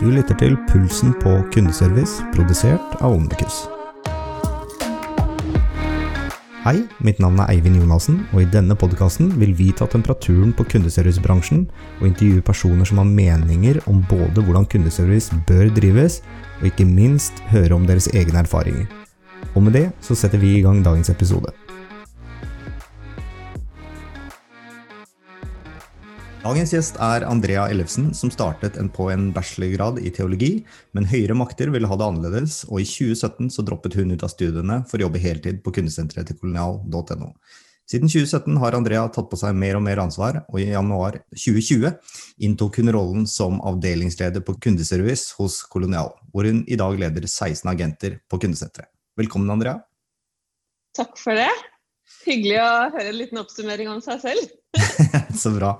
Du 0.00 0.06
lytter 0.08 0.32
til 0.40 0.54
Pulsen 0.64 1.10
på 1.20 1.28
kundeservice, 1.52 2.22
produsert 2.32 2.94
av 3.04 3.12
Omnikus. 3.12 3.66
Hei, 6.64 6.78
mitt 7.04 7.20
navn 7.20 7.42
er 7.42 7.52
Eivind 7.52 7.76
Jonassen, 7.76 8.22
og 8.32 8.40
i 8.40 8.48
denne 8.48 8.72
podkasten 8.80 9.28
vil 9.36 9.52
vi 9.58 9.66
ta 9.76 9.84
temperaturen 9.92 10.54
på 10.56 10.64
kundeservicebransjen 10.72 11.66
og 11.98 12.06
intervjue 12.08 12.46
personer 12.48 12.88
som 12.88 13.02
har 13.02 13.12
meninger 13.12 13.82
om 13.92 14.00
både 14.08 14.40
hvordan 14.46 14.64
kundeservice 14.72 15.36
bør 15.50 15.68
drives, 15.76 16.22
og 16.62 16.70
ikke 16.72 16.88
minst 16.88 17.44
høre 17.52 17.76
om 17.76 17.84
deres 17.84 18.08
egne 18.14 18.40
erfaringer. 18.40 18.88
Og 19.52 19.66
med 19.68 19.76
det 19.76 19.90
så 20.00 20.16
setter 20.16 20.40
vi 20.40 20.56
i 20.56 20.64
gang 20.64 20.80
dagens 20.80 21.12
episode. 21.12 21.52
Dagens 26.40 26.70
gjest 26.72 26.96
er 27.04 27.26
Andrea 27.28 27.66
Ellefsen, 27.68 28.14
som 28.16 28.30
startet 28.32 28.78
en 28.80 28.86
på 28.88 29.10
en 29.12 29.26
bachelorgrad 29.36 29.98
i 30.00 30.08
teologi, 30.08 30.62
men 30.96 31.04
høyere 31.04 31.34
makter 31.36 31.68
ville 31.68 31.88
ha 31.90 31.98
det 32.00 32.06
annerledes, 32.06 32.62
og 32.70 32.80
i 32.80 32.86
2017 32.88 33.50
så 33.52 33.64
droppet 33.68 33.98
hun 33.98 34.14
ut 34.14 34.24
av 34.24 34.32
studiene 34.32 34.78
for 34.88 34.96
å 34.96 35.04
jobbe 35.04 35.20
heltid 35.20 35.58
på 35.60 35.74
kundesenteret 35.76 36.30
til 36.30 36.38
kolonial.no. 36.40 37.28
Siden 37.90 38.08
2017 38.08 38.56
har 38.62 38.78
Andrea 38.78 39.02
tatt 39.12 39.28
på 39.28 39.36
seg 39.36 39.58
mer 39.60 39.76
og 39.76 39.84
mer 39.84 40.00
ansvar, 40.00 40.38
og 40.48 40.62
i 40.62 40.70
januar 40.70 41.18
2020 41.34 41.92
inntok 42.48 42.80
hun 42.80 42.94
rollen 42.96 43.28
som 43.28 43.60
avdelingsleder 43.60 44.40
på 44.46 44.56
kundeservice 44.64 45.36
hos 45.36 45.60
Kolonial, 45.68 46.14
hvor 46.32 46.48
hun 46.48 46.62
i 46.64 46.78
dag 46.80 46.96
leder 47.02 47.28
16 47.28 47.68
agenter 47.68 48.16
på 48.32 48.40
kundesenteret. 48.40 48.88
Velkommen, 49.20 49.52
Andrea. 49.52 49.76
Takk 50.96 51.20
for 51.20 51.36
det. 51.36 51.50
Hyggelig 52.24 52.56
å 52.64 52.72
høre 52.96 53.10
en 53.12 53.20
liten 53.20 53.44
oppsummering 53.44 53.92
om 53.92 54.00
seg 54.04 54.24
selv. 54.24 54.56
så 55.42 55.52
bra. 55.52 55.74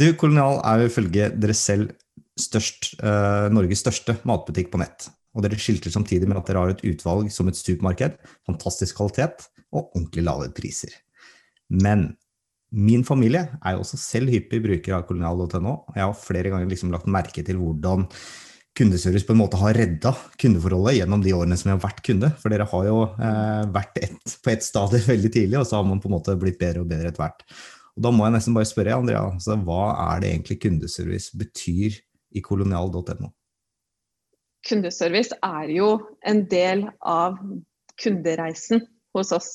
Du, 0.00 0.08
Kolonial 0.18 0.58
er 0.66 0.82
jo 0.82 0.90
ifølge 0.90 1.28
dere 1.38 1.54
selv 1.54 1.92
størst, 2.40 2.96
uh, 2.98 3.46
Norges 3.54 3.84
største 3.84 4.16
matbutikk 4.26 4.72
på 4.72 4.80
nett. 4.82 5.08
Og 5.34 5.44
dere 5.44 5.58
skilter 5.58 5.92
samtidig 5.94 6.28
med 6.30 6.38
at 6.40 6.50
dere 6.50 6.62
har 6.62 6.74
et 6.74 6.84
utvalg 6.86 7.30
som 7.34 7.50
et 7.50 7.58
supermarked, 7.58 8.16
fantastisk 8.46 8.98
kvalitet 8.98 9.48
og 9.74 9.88
ordentlig 9.94 10.24
lave 10.26 10.50
priser. 10.54 10.94
Men 11.70 12.12
min 12.74 13.04
familie 13.06 13.44
er 13.62 13.76
jo 13.76 13.84
også 13.84 13.98
selv 14.00 14.32
hyppig 14.34 14.60
bruker 14.64 14.96
av 14.96 15.06
kolonial.no. 15.08 15.76
Jeg 15.94 16.02
har 16.02 16.18
flere 16.18 16.50
ganger 16.50 16.70
liksom 16.70 16.90
lagt 16.94 17.10
merke 17.10 17.44
til 17.46 17.60
hvordan 17.60 18.08
kundeservice 18.74 19.26
på 19.26 19.34
en 19.36 19.38
måte 19.38 19.58
har 19.60 19.76
redda 19.78 20.10
kundeforholdet 20.42 20.96
gjennom 20.98 21.22
de 21.22 21.34
årene 21.36 21.56
som 21.58 21.70
jeg 21.70 21.78
har 21.78 21.84
vært 21.84 22.02
kunde. 22.06 22.30
For 22.42 22.50
dere 22.50 22.66
har 22.70 22.88
jo 22.88 22.96
eh, 23.14 23.62
vært 23.74 24.00
et, 24.02 24.34
på 24.42 24.50
ett 24.50 24.66
stadium 24.66 25.06
veldig 25.12 25.30
tidlig, 25.30 25.60
og 25.60 25.68
så 25.70 25.78
har 25.78 25.86
man 25.86 26.02
på 26.02 26.10
en 26.10 26.16
måte 26.16 26.34
blitt 26.40 26.58
bedre 26.58 26.82
og 26.82 26.90
bedre 26.90 27.12
etter 27.12 27.22
hvert. 27.22 27.46
Og 27.94 28.06
Da 28.06 28.10
må 28.10 28.26
jeg 28.26 28.34
nesten 28.34 28.56
bare 28.56 28.68
spørre 28.68 28.96
Andrea, 28.98 29.22
altså, 29.30 29.56
hva 29.66 29.84
er 30.08 30.22
det 30.22 30.32
egentlig 30.32 30.58
kundeservice 30.64 31.38
betyr 31.38 32.00
i 32.34 32.42
kolonial.no? 32.42 33.30
Kundeservice 34.64 35.36
er 35.44 35.70
jo 35.76 35.90
en 36.26 36.42
del 36.50 36.88
av 37.00 37.38
kundereisen 38.00 38.82
hos 39.14 39.30
oss. 39.36 39.52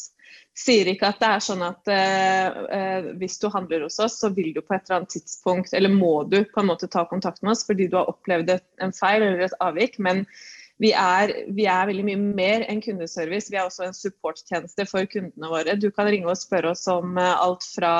Sier 0.59 0.89
ikke 0.91 1.09
at 1.09 1.19
det 1.21 1.29
er 1.29 1.43
sånn 1.43 1.63
at 1.65 1.89
eh, 1.91 3.09
hvis 3.19 3.39
du 3.41 3.47
handler 3.51 3.85
hos 3.87 3.99
oss, 4.03 4.19
så 4.21 4.29
vil 4.35 4.51
du 4.55 4.61
på 4.61 4.75
et 4.75 4.85
eller 4.85 5.01
annet 5.01 5.13
tidspunkt, 5.15 5.73
eller 5.75 5.91
må 5.91 6.23
du 6.29 6.41
på 6.47 6.61
en 6.61 6.69
måte 6.69 6.89
ta 6.91 7.05
kontakt 7.09 7.41
med 7.43 7.55
oss 7.55 7.65
fordi 7.67 7.89
du 7.89 7.97
har 7.99 8.11
opplevd 8.11 8.53
en 8.83 8.95
feil 8.95 9.25
eller 9.25 9.47
et 9.47 9.59
avvik. 9.63 9.97
Men 10.03 10.25
vi 10.79 10.93
er, 10.95 11.33
vi 11.51 11.65
er, 11.67 11.87
veldig 11.89 12.05
mye 12.07 12.19
mer 12.39 12.65
enn 12.71 12.81
kundeservice. 12.83 13.51
Vi 13.51 13.59
er 13.59 13.67
også 13.67 13.89
en 13.89 13.95
supporttjeneste 13.95 14.85
for 14.87 15.07
kundene 15.11 15.51
våre. 15.51 15.75
Du 15.75 15.89
kan 15.91 16.07
ringe 16.07 16.29
og 16.31 16.39
spørre 16.39 16.71
oss 16.71 16.85
om 16.91 17.17
eh, 17.19 17.33
alt 17.35 17.65
fra 17.67 17.93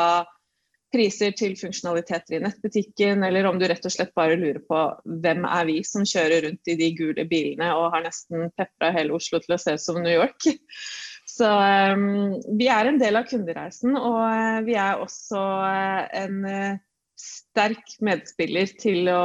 priser 0.94 1.36
til 1.38 1.54
funksjonaliteter 1.60 2.38
i 2.38 2.42
nettbutikken, 2.42 3.22
eller 3.26 3.46
om 3.46 3.60
du 3.60 3.68
rett 3.70 3.86
og 3.86 3.94
slett 3.94 4.16
bare 4.18 4.38
lurer 4.40 4.62
på 4.66 4.80
hvem 5.22 5.46
er 5.46 5.68
vi 5.70 5.78
som 5.86 6.06
kjører 6.08 6.48
rundt 6.48 6.72
i 6.72 6.78
de 6.80 6.90
gule 6.98 7.26
bilene 7.30 7.70
og 7.78 7.92
har 7.94 8.08
nesten 8.08 8.50
pepra 8.58 8.90
hele 8.96 9.14
Oslo 9.18 9.42
til 9.44 9.54
å 9.54 9.60
se 9.62 9.76
ut 9.78 9.84
som 9.84 10.02
New 10.02 10.16
York. 10.16 10.50
Så 11.30 11.46
um, 11.46 12.40
vi 12.58 12.72
er 12.74 12.90
en 12.90 12.98
del 13.00 13.20
av 13.20 13.28
kundereisen, 13.30 13.94
og 13.96 14.18
uh, 14.26 14.60
vi 14.66 14.74
er 14.82 15.04
også 15.04 15.40
uh, 15.62 16.08
en 16.24 16.42
uh, 16.48 16.80
sterk 17.20 17.94
medspiller 18.04 18.74
til 18.82 19.12
å 19.14 19.22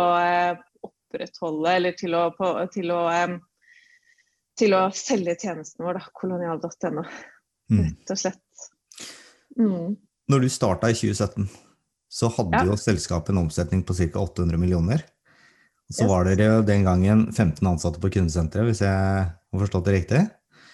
opprettholde 0.85 1.73
eller 1.79 1.97
til 1.97 2.15
å, 2.19 2.27
på, 2.37 2.51
til 2.75 2.93
å, 2.93 3.07
um, 3.25 3.39
til 4.59 4.77
å 4.77 4.87
selge 4.95 5.37
tjenesten 5.41 5.85
vår, 5.87 5.99
da, 5.99 6.13
kolonial.no. 6.17 7.05
Mm. 7.73 7.81
Rett 7.81 8.13
og 8.15 8.21
slett. 8.21 8.69
Mm. 9.59 9.95
Når 10.31 10.45
du 10.45 10.51
starta 10.53 10.91
i 10.91 10.97
2017, 10.97 11.49
så 12.15 12.31
hadde 12.37 12.61
ja. 12.61 12.69
jo 12.71 12.79
selskapet 12.79 13.35
en 13.35 13.43
omsetning 13.43 13.83
på 13.87 13.97
ca. 13.99 14.23
800 14.23 14.61
millioner. 14.61 15.03
Så 15.91 16.05
yes. 16.05 16.11
var 16.11 16.29
dere 16.29 16.47
jo 16.49 16.63
den 16.65 16.87
gangen 16.87 17.27
15 17.33 17.67
ansatte 17.69 18.01
på 18.01 18.13
kundesenteret, 18.15 18.71
hvis 18.71 18.85
jeg 18.85 18.95
har 18.95 19.61
forstått 19.61 19.91
det 19.91 19.97
riktig? 19.99 20.23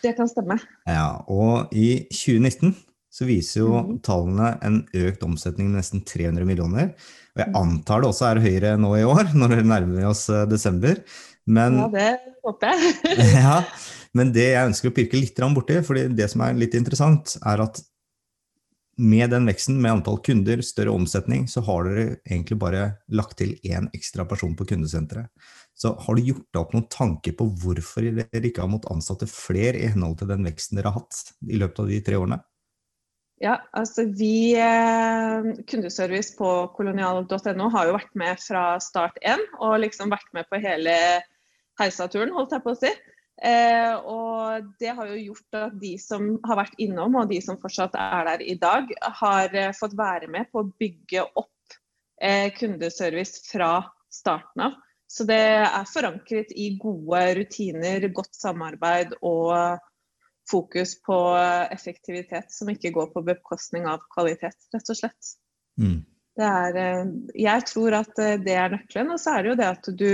Det 0.00 0.14
kan 0.16 0.28
stemme. 0.30 0.56
Ja, 0.88 1.24
Og 1.28 1.72
i 1.76 2.06
2019 2.12 2.76
så 3.10 3.26
viser 3.26 3.65
jo 3.65 3.72
mm. 3.75 3.94
tallene 4.06 4.53
en 4.66 4.81
økt 5.03 5.25
omsetning 5.26 5.71
med 5.71 5.81
nesten 5.81 6.04
300 6.06 6.47
millioner. 6.47 6.93
Og 7.34 7.43
jeg 7.43 7.54
antar 7.59 8.03
det 8.03 8.10
også 8.10 8.28
er 8.28 8.43
høyere 8.44 8.76
nå 8.78 8.94
i 9.00 9.06
år, 9.06 9.32
når 9.41 9.56
det 9.56 9.66
nærmer 9.66 10.10
oss 10.12 10.28
eh, 10.31 10.47
desember. 10.50 11.03
Men, 11.50 11.81
ja, 11.82 11.88
det 11.94 12.34
håper 12.47 12.75
jeg. 12.75 12.97
ja, 13.43 13.60
men 14.16 14.34
det 14.34 14.50
jeg 14.53 14.72
ønsker 14.72 14.91
å 14.91 14.94
pirke 14.94 15.19
litt 15.19 15.41
borti, 15.56 15.81
fordi 15.87 16.06
det 16.15 16.31
som 16.31 16.44
er 16.47 16.59
litt 16.59 16.76
interessant, 16.78 17.34
er 17.47 17.65
at 17.66 17.82
med 19.00 19.32
den 19.32 19.47
veksten, 19.48 19.78
med 19.81 19.94
antall 19.94 20.19
kunder, 20.22 20.60
større 20.62 20.92
omsetning, 20.92 21.47
så 21.48 21.62
har 21.65 21.87
dere 21.88 22.04
egentlig 22.28 22.59
bare 22.60 22.82
lagt 23.16 23.38
til 23.41 23.54
én 23.65 23.88
ekstra 23.97 24.27
person 24.28 24.53
på 24.59 24.66
kundesenteret. 24.69 25.31
Så 25.72 25.94
har 26.04 26.16
du 26.16 26.27
gjort 26.27 26.44
deg 26.53 26.60
opp 26.60 26.75
noen 26.77 26.88
tanker 26.92 27.32
på 27.38 27.47
hvorfor 27.62 28.04
dere 28.04 28.42
ikke 28.44 28.60
har 28.60 28.69
måttet 28.69 28.92
ansatte 28.92 29.28
flere 29.31 29.81
i 29.81 29.88
henhold 29.88 30.19
til 30.21 30.28
den 30.28 30.44
veksten 30.44 30.77
dere 30.77 30.92
har 30.92 31.00
hatt 31.00 31.32
i 31.48 31.56
løpet 31.56 31.81
av 31.81 31.88
de 31.88 32.00
tre 32.04 32.19
årene? 32.21 32.41
Ja, 33.41 33.55
altså 33.73 34.05
vi 34.05 34.53
eh, 34.53 35.47
Kundeservice 35.71 36.34
på 36.37 36.49
kolonial.no 36.77 37.69
har 37.73 37.89
jo 37.89 37.95
vært 37.97 38.19
med 38.21 38.43
fra 38.43 38.65
start 38.84 39.17
én, 39.25 39.41
og 39.65 39.78
liksom 39.81 40.12
vært 40.12 40.28
med 40.37 40.49
på 40.51 40.61
hele 40.61 40.93
heisaturen, 41.81 42.34
holdt 42.37 42.53
jeg 42.53 42.65
på 42.67 42.75
å 42.75 42.81
si. 42.83 42.91
Eh, 43.41 43.95
og 44.05 44.69
det 44.83 44.93
har 44.93 45.09
jo 45.09 45.23
gjort 45.31 45.56
at 45.56 45.78
de 45.81 45.95
som 45.97 46.34
har 46.45 46.61
vært 46.61 46.77
innom, 46.84 47.17
og 47.17 47.33
de 47.33 47.41
som 47.41 47.56
fortsatt 47.62 47.97
er 47.97 48.28
der 48.28 48.45
i 48.45 48.59
dag, 48.61 48.93
har 49.23 49.57
eh, 49.57 49.72
fått 49.77 49.97
være 49.97 50.28
med 50.28 50.51
på 50.53 50.61
å 50.61 50.71
bygge 50.83 51.25
opp 51.41 51.81
eh, 52.21 52.53
kundeservice 52.59 53.47
fra 53.49 53.78
starten 54.12 54.69
av. 54.69 54.77
Så 55.11 55.25
det 55.27 55.41
er 55.65 55.89
forankret 55.91 56.53
i 56.53 56.75
gode 56.78 57.22
rutiner, 57.41 58.05
godt 58.15 58.37
samarbeid 58.37 59.17
og 59.25 59.81
fokus 60.50 60.97
på 61.06 61.19
effektivitet 61.71 62.53
som 62.53 62.71
ikke 62.72 62.93
går 62.94 63.12
på 63.15 63.25
bekostning 63.27 63.87
av 63.88 64.03
kvalitet, 64.15 64.56
rett 64.75 64.93
og 64.93 64.99
slett. 64.99 65.34
Mm. 65.81 66.00
Er, 66.41 66.77
eh, 66.78 67.12
jeg 67.43 67.66
tror 67.69 68.00
at 68.00 68.19
eh, 68.22 68.38
det 68.41 68.56
er 68.56 68.75
nøkkelen. 68.75 69.15
Og 69.15 69.21
så 69.22 69.37
er 69.37 69.43
det 69.43 69.53
jo 69.53 69.60
det 69.60 69.71
at 69.71 69.94
du 70.03 70.10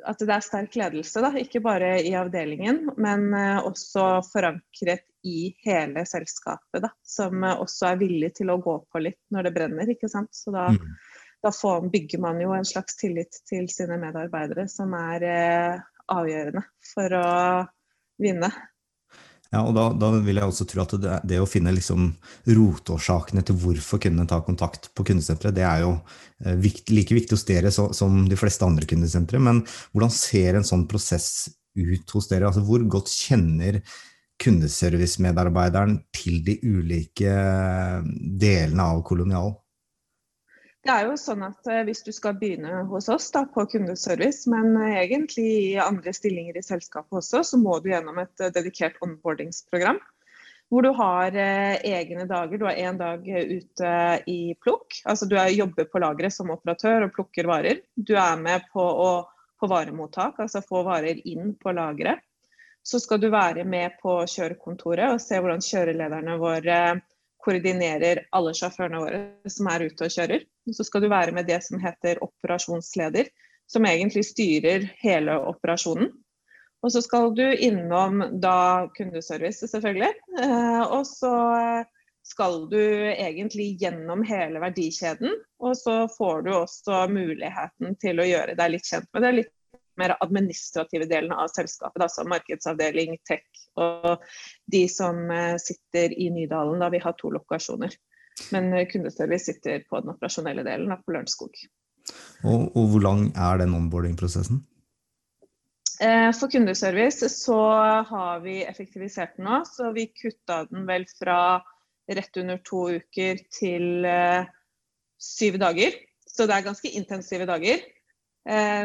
at 0.00 0.22
det 0.24 0.32
er 0.32 0.40
sterk 0.40 0.76
ledelse, 0.80 1.20
da. 1.20 1.28
ikke 1.36 1.60
bare 1.60 1.90
i 2.00 2.14
avdelingen, 2.16 2.86
men 2.96 3.34
også 3.36 4.22
forankret 4.30 5.04
i 5.28 5.54
hele 5.64 6.06
selskapet. 6.06 6.82
Da, 6.82 6.88
som 7.04 7.44
også 7.44 7.90
er 7.90 8.00
villig 8.00 8.32
til 8.38 8.52
å 8.52 8.60
gå 8.62 8.78
på 8.88 9.02
litt 9.02 9.20
når 9.34 9.48
det 9.48 9.54
brenner. 9.56 9.92
ikke 9.92 10.08
sant? 10.08 10.32
Så 10.32 10.54
da, 10.54 10.68
mm. 10.72 10.94
da 11.44 11.52
får, 11.54 11.88
bygger 11.92 12.22
man 12.24 12.40
jo 12.42 12.54
en 12.56 12.68
slags 12.68 12.96
tillit 13.00 13.42
til 13.48 13.68
sine 13.72 13.98
medarbeidere, 14.00 14.66
som 14.72 14.94
er 14.96 15.26
eh, 15.28 15.82
avgjørende 16.10 16.64
for 16.92 17.18
å 17.20 17.30
vinne. 18.20 18.50
Ja, 19.50 19.64
og 19.66 19.74
da, 19.74 19.88
da, 19.98 20.12
vil 20.22 20.38
jeg 20.38 20.46
også 20.46 20.64
tro 20.70 20.84
at 20.84 20.92
det, 21.02 21.14
det 21.26 21.40
å 21.42 21.48
finne 21.48 21.72
liksom 21.74 22.12
rotårsakene 22.46 23.42
til 23.46 23.56
hvorfor 23.58 23.98
kundene 24.02 24.30
tar 24.30 24.44
kontakt 24.46 24.92
på 24.94 25.06
kundesenteret, 25.08 25.56
det 25.56 25.64
er 25.66 25.82
jo 25.82 25.96
eh, 26.44 26.54
vikt, 26.62 26.92
like 26.94 27.16
viktig 27.16 27.34
hos 27.34 27.46
dere 27.48 27.72
så, 27.74 27.88
som 27.96 28.22
de 28.30 28.38
fleste 28.38 28.66
andre 28.66 28.86
kundesentre. 28.86 29.40
Men 29.42 29.64
hvordan 29.90 30.14
ser 30.14 30.58
en 30.58 30.68
sånn 30.68 30.86
prosess 30.90 31.48
ut 31.74 32.14
hos 32.14 32.30
dere? 32.30 32.46
Altså, 32.46 32.62
hvor 32.66 32.84
godt 32.94 33.10
kjenner 33.10 33.80
kundeservicemedarbeideren 34.40 35.98
til 36.14 36.38
de 36.46 36.54
ulike 36.62 37.34
delene 38.40 38.86
av 38.86 39.02
Kolonial? 39.08 39.56
Det 40.80 40.92
er 40.92 41.10
jo 41.10 41.16
sånn 41.20 41.42
at 41.44 41.66
eh, 41.68 41.82
Hvis 41.88 42.04
du 42.06 42.12
skal 42.16 42.38
begynne 42.40 42.84
hos 42.88 43.10
oss 43.12 43.28
da, 43.34 43.44
på 43.54 43.66
kundeservice, 43.68 44.48
men 44.50 44.72
eh, 44.80 45.02
egentlig 45.02 45.48
i 45.50 45.74
andre 45.82 46.14
stillinger 46.16 46.56
i 46.56 46.64
selskapet 46.64 47.20
også, 47.20 47.42
så 47.44 47.60
må 47.60 47.78
du 47.80 47.90
gjennom 47.92 48.20
et 48.22 48.40
eh, 48.40 48.52
dedikert 48.54 48.96
onboardingsprogram. 49.04 50.00
Hvor 50.70 50.86
du 50.86 50.92
har 50.94 51.34
egne 51.34 52.28
dager. 52.30 52.54
Du 52.54 52.62
har 52.62 52.76
én 52.78 52.94
dag 52.94 53.24
ute 53.26 53.94
i 54.30 54.54
plukk. 54.62 55.00
Altså 55.02 55.26
du 55.26 55.34
er, 55.34 55.48
jobber 55.50 55.88
på 55.90 55.98
lageret 55.98 56.30
som 56.30 56.52
operatør 56.54 57.08
og 57.08 57.16
plukker 57.16 57.48
varer. 57.50 57.80
Du 57.98 58.12
er 58.14 58.38
med 58.38 58.68
på, 58.70 58.78
å, 58.78 59.08
på 59.58 59.66
varemottak, 59.66 60.38
altså 60.38 60.62
få 60.62 60.84
varer 60.86 61.18
inn 61.26 61.56
på 61.58 61.74
lageret. 61.74 62.22
Så 62.86 63.02
skal 63.02 63.18
du 63.18 63.32
være 63.34 63.66
med 63.66 63.98
på 63.98 64.14
kjørekontoret 64.30 65.16
og 65.16 65.18
se 65.18 65.42
hvordan 65.42 65.66
kjørelederne 65.66 66.38
våre 66.38 66.78
koordinerer 67.44 68.24
alle 68.36 68.52
sjåførene 68.56 69.02
våre 69.02 69.50
som 69.50 69.68
er 69.72 69.86
ute 69.88 70.06
og 70.06 70.14
kjører. 70.14 70.46
Så 70.74 70.86
skal 70.86 71.04
du 71.04 71.10
være 71.12 71.34
med 71.36 71.48
det 71.50 71.60
som 71.66 71.80
heter 71.82 72.22
operasjonsleder, 72.24 73.30
som 73.70 73.86
egentlig 73.86 74.24
styrer 74.30 74.88
hele 75.02 75.38
operasjonen. 75.50 76.10
Og 76.80 76.92
så 76.94 77.02
skal 77.04 77.34
du 77.36 77.44
innom 77.44 78.22
da 78.40 78.88
kundeservice, 78.96 79.68
selvfølgelig. 79.68 80.14
Eh, 80.40 80.82
og 80.86 81.04
så 81.06 81.34
skal 82.24 82.64
du 82.70 82.80
egentlig 83.10 83.74
gjennom 83.82 84.22
hele 84.24 84.62
verdikjeden. 84.62 85.34
Og 85.60 85.76
så 85.76 86.02
får 86.16 86.46
du 86.46 86.52
også 86.56 87.04
muligheten 87.12 87.96
til 88.00 88.20
å 88.20 88.28
gjøre 88.28 88.56
deg 88.56 88.76
litt 88.76 88.88
kjent 88.88 89.10
med 89.12 89.26
det 89.26 89.34
litt 89.38 89.56
mer 90.00 90.14
administrative 90.24 91.04
delen 91.10 91.32
av 91.36 91.50
selskapet, 91.52 92.00
altså 92.00 92.24
markedsavdeling, 92.28 93.18
tech 93.28 93.44
og 93.80 94.22
de 94.72 94.86
som 94.88 95.26
eh, 95.34 95.56
sitter 95.60 96.14
i 96.16 96.30
Nydalen. 96.32 96.80
da 96.80 96.88
Vi 96.92 97.02
har 97.02 97.16
to 97.18 97.32
lokasjoner. 97.34 97.92
Men 98.54 98.72
eh, 98.72 98.88
kundeservice 98.88 99.44
sitter 99.44 99.84
på 99.88 100.00
den 100.00 100.14
operasjonelle 100.14 100.64
delen 100.66 100.92
på 101.04 101.14
Lørenskog. 101.14 101.62
Og, 102.44 102.70
og, 102.74 102.84
hvor 102.92 103.04
lang 103.04 103.26
er 103.36 103.60
den 103.60 103.74
onboarding-prosessen? 103.76 104.62
Eh, 106.00 106.30
for 106.32 106.52
kundeservice 106.52 107.28
så 107.34 107.60
har 108.08 108.40
vi 108.44 108.62
effektivisert 108.64 109.36
den 109.36 109.48
nå. 109.50 109.60
Så 109.68 109.92
vi 109.96 110.08
kutta 110.14 110.64
den 110.70 110.88
vel 110.88 111.06
fra 111.18 111.60
rett 112.10 112.40
under 112.40 112.58
to 112.66 112.86
uker 112.98 113.44
til 113.54 114.08
eh, 114.08 114.48
syv 115.20 115.60
dager. 115.62 116.00
Så 116.26 116.48
det 116.48 116.56
er 116.56 116.68
ganske 116.70 116.92
intensive 116.96 117.46
dager. 117.48 117.82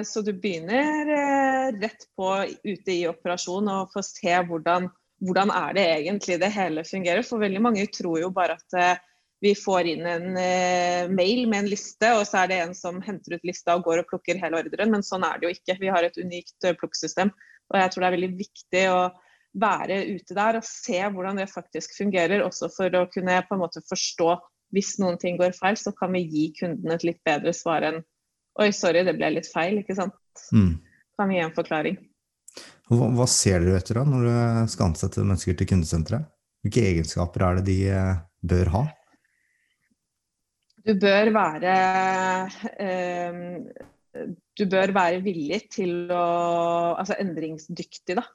Så 0.04 0.19
du 0.22 0.34
begynner 0.36 1.08
rett 1.80 2.01
på 2.19 2.28
ute 2.66 2.92
i 2.92 3.06
operasjon 3.08 3.69
og 3.72 3.94
får 3.94 4.04
se 4.04 4.34
hvordan, 4.50 4.90
hvordan 5.24 5.54
er 5.56 5.78
det 5.78 5.86
egentlig 5.94 6.36
det 6.42 6.50
hele 6.51 6.84
fungerer. 6.86 7.24
For 7.24 7.40
veldig 7.40 7.62
mange 7.63 7.86
tror 7.94 8.19
jo 8.19 8.34
bare 8.36 8.58
at 8.60 9.00
vi 9.45 9.53
får 9.57 9.92
inn 9.94 10.07
en 10.09 10.25
mail 11.13 11.44
med 11.47 11.59
en 11.59 11.69
liste, 11.69 12.09
og 12.18 12.24
så 12.25 12.42
er 12.42 12.50
det 12.51 12.62
en 12.63 12.74
som 12.77 12.97
henter 13.06 13.38
ut 13.38 13.45
lista 13.45 13.75
og 13.77 13.86
går 13.86 14.01
og 14.01 14.09
plukker 14.09 14.39
hele 14.42 14.63
ordren. 14.63 14.92
Men 14.92 15.06
sånn 15.06 15.25
er 15.27 15.38
det 15.38 15.47
jo 15.47 15.53
ikke. 15.53 15.77
Vi 15.83 15.92
har 15.94 16.07
et 16.07 16.18
unikt 16.18 16.68
plukksystem. 16.81 17.30
Og 17.69 17.77
jeg 17.80 17.92
tror 17.94 18.03
det 18.03 18.09
er 18.09 18.15
veldig 18.18 18.31
viktig 18.39 18.83
å 18.94 19.00
være 19.56 20.01
ute 20.12 20.36
der 20.36 20.59
og 20.59 20.68
se 20.68 21.00
hvordan 21.00 21.39
det 21.39 21.47
faktisk 21.51 21.95
fungerer, 21.97 22.44
også 22.44 22.69
for 22.74 22.97
å 22.97 23.06
kunne 23.12 23.38
på 23.47 23.56
en 23.56 23.63
måte 23.63 23.83
forstå 23.88 24.33
hvis 24.75 24.97
noen 25.00 25.18
ting 25.21 25.38
går 25.39 25.56
feil, 25.56 25.77
så 25.80 25.94
kan 25.95 26.12
vi 26.15 26.25
gi 26.25 26.50
kunden 26.57 26.91
et 26.91 27.06
litt 27.07 27.21
bedre 27.27 27.53
svar 27.56 27.86
enn 27.88 28.03
Oi, 28.56 28.69
sorry, 28.71 29.01
det 29.03 29.18
ble 29.18 29.33
litt 29.33 29.50
feil, 29.51 29.81
ikke 29.81 29.98
sant. 29.98 30.13
Mm. 30.56 30.77
Kan 31.19 31.27
vi 31.27 31.36
gi 31.36 31.41
en 31.44 31.51
forklaring. 31.51 31.98
Hva, 32.88 33.09
hva 33.18 33.25
ser 33.27 33.65
dere 33.65 33.81
etter 33.81 34.00
da, 34.00 34.06
når 34.07 34.21
du 34.24 34.69
skal 34.71 34.86
ansette 34.86 35.25
mennesker 35.25 35.57
til 35.59 35.68
kundesenteret? 35.74 36.30
Hvilke 36.63 36.86
egenskaper 36.88 37.44
er 37.44 37.59
det 37.59 37.65
de 37.68 37.75
eh, 37.91 38.21
bør 38.48 38.71
ha? 38.71 38.83
Du 40.86 40.94
bør 41.02 41.32
være 41.34 41.76
eh, 42.78 43.38
Du 44.58 44.66
bør 44.70 44.94
være 44.94 45.22
villig 45.26 45.64
til 45.74 46.12
å 46.14 46.26
Altså 47.00 47.18
endringsdyktig, 47.22 48.18
da. 48.20 48.26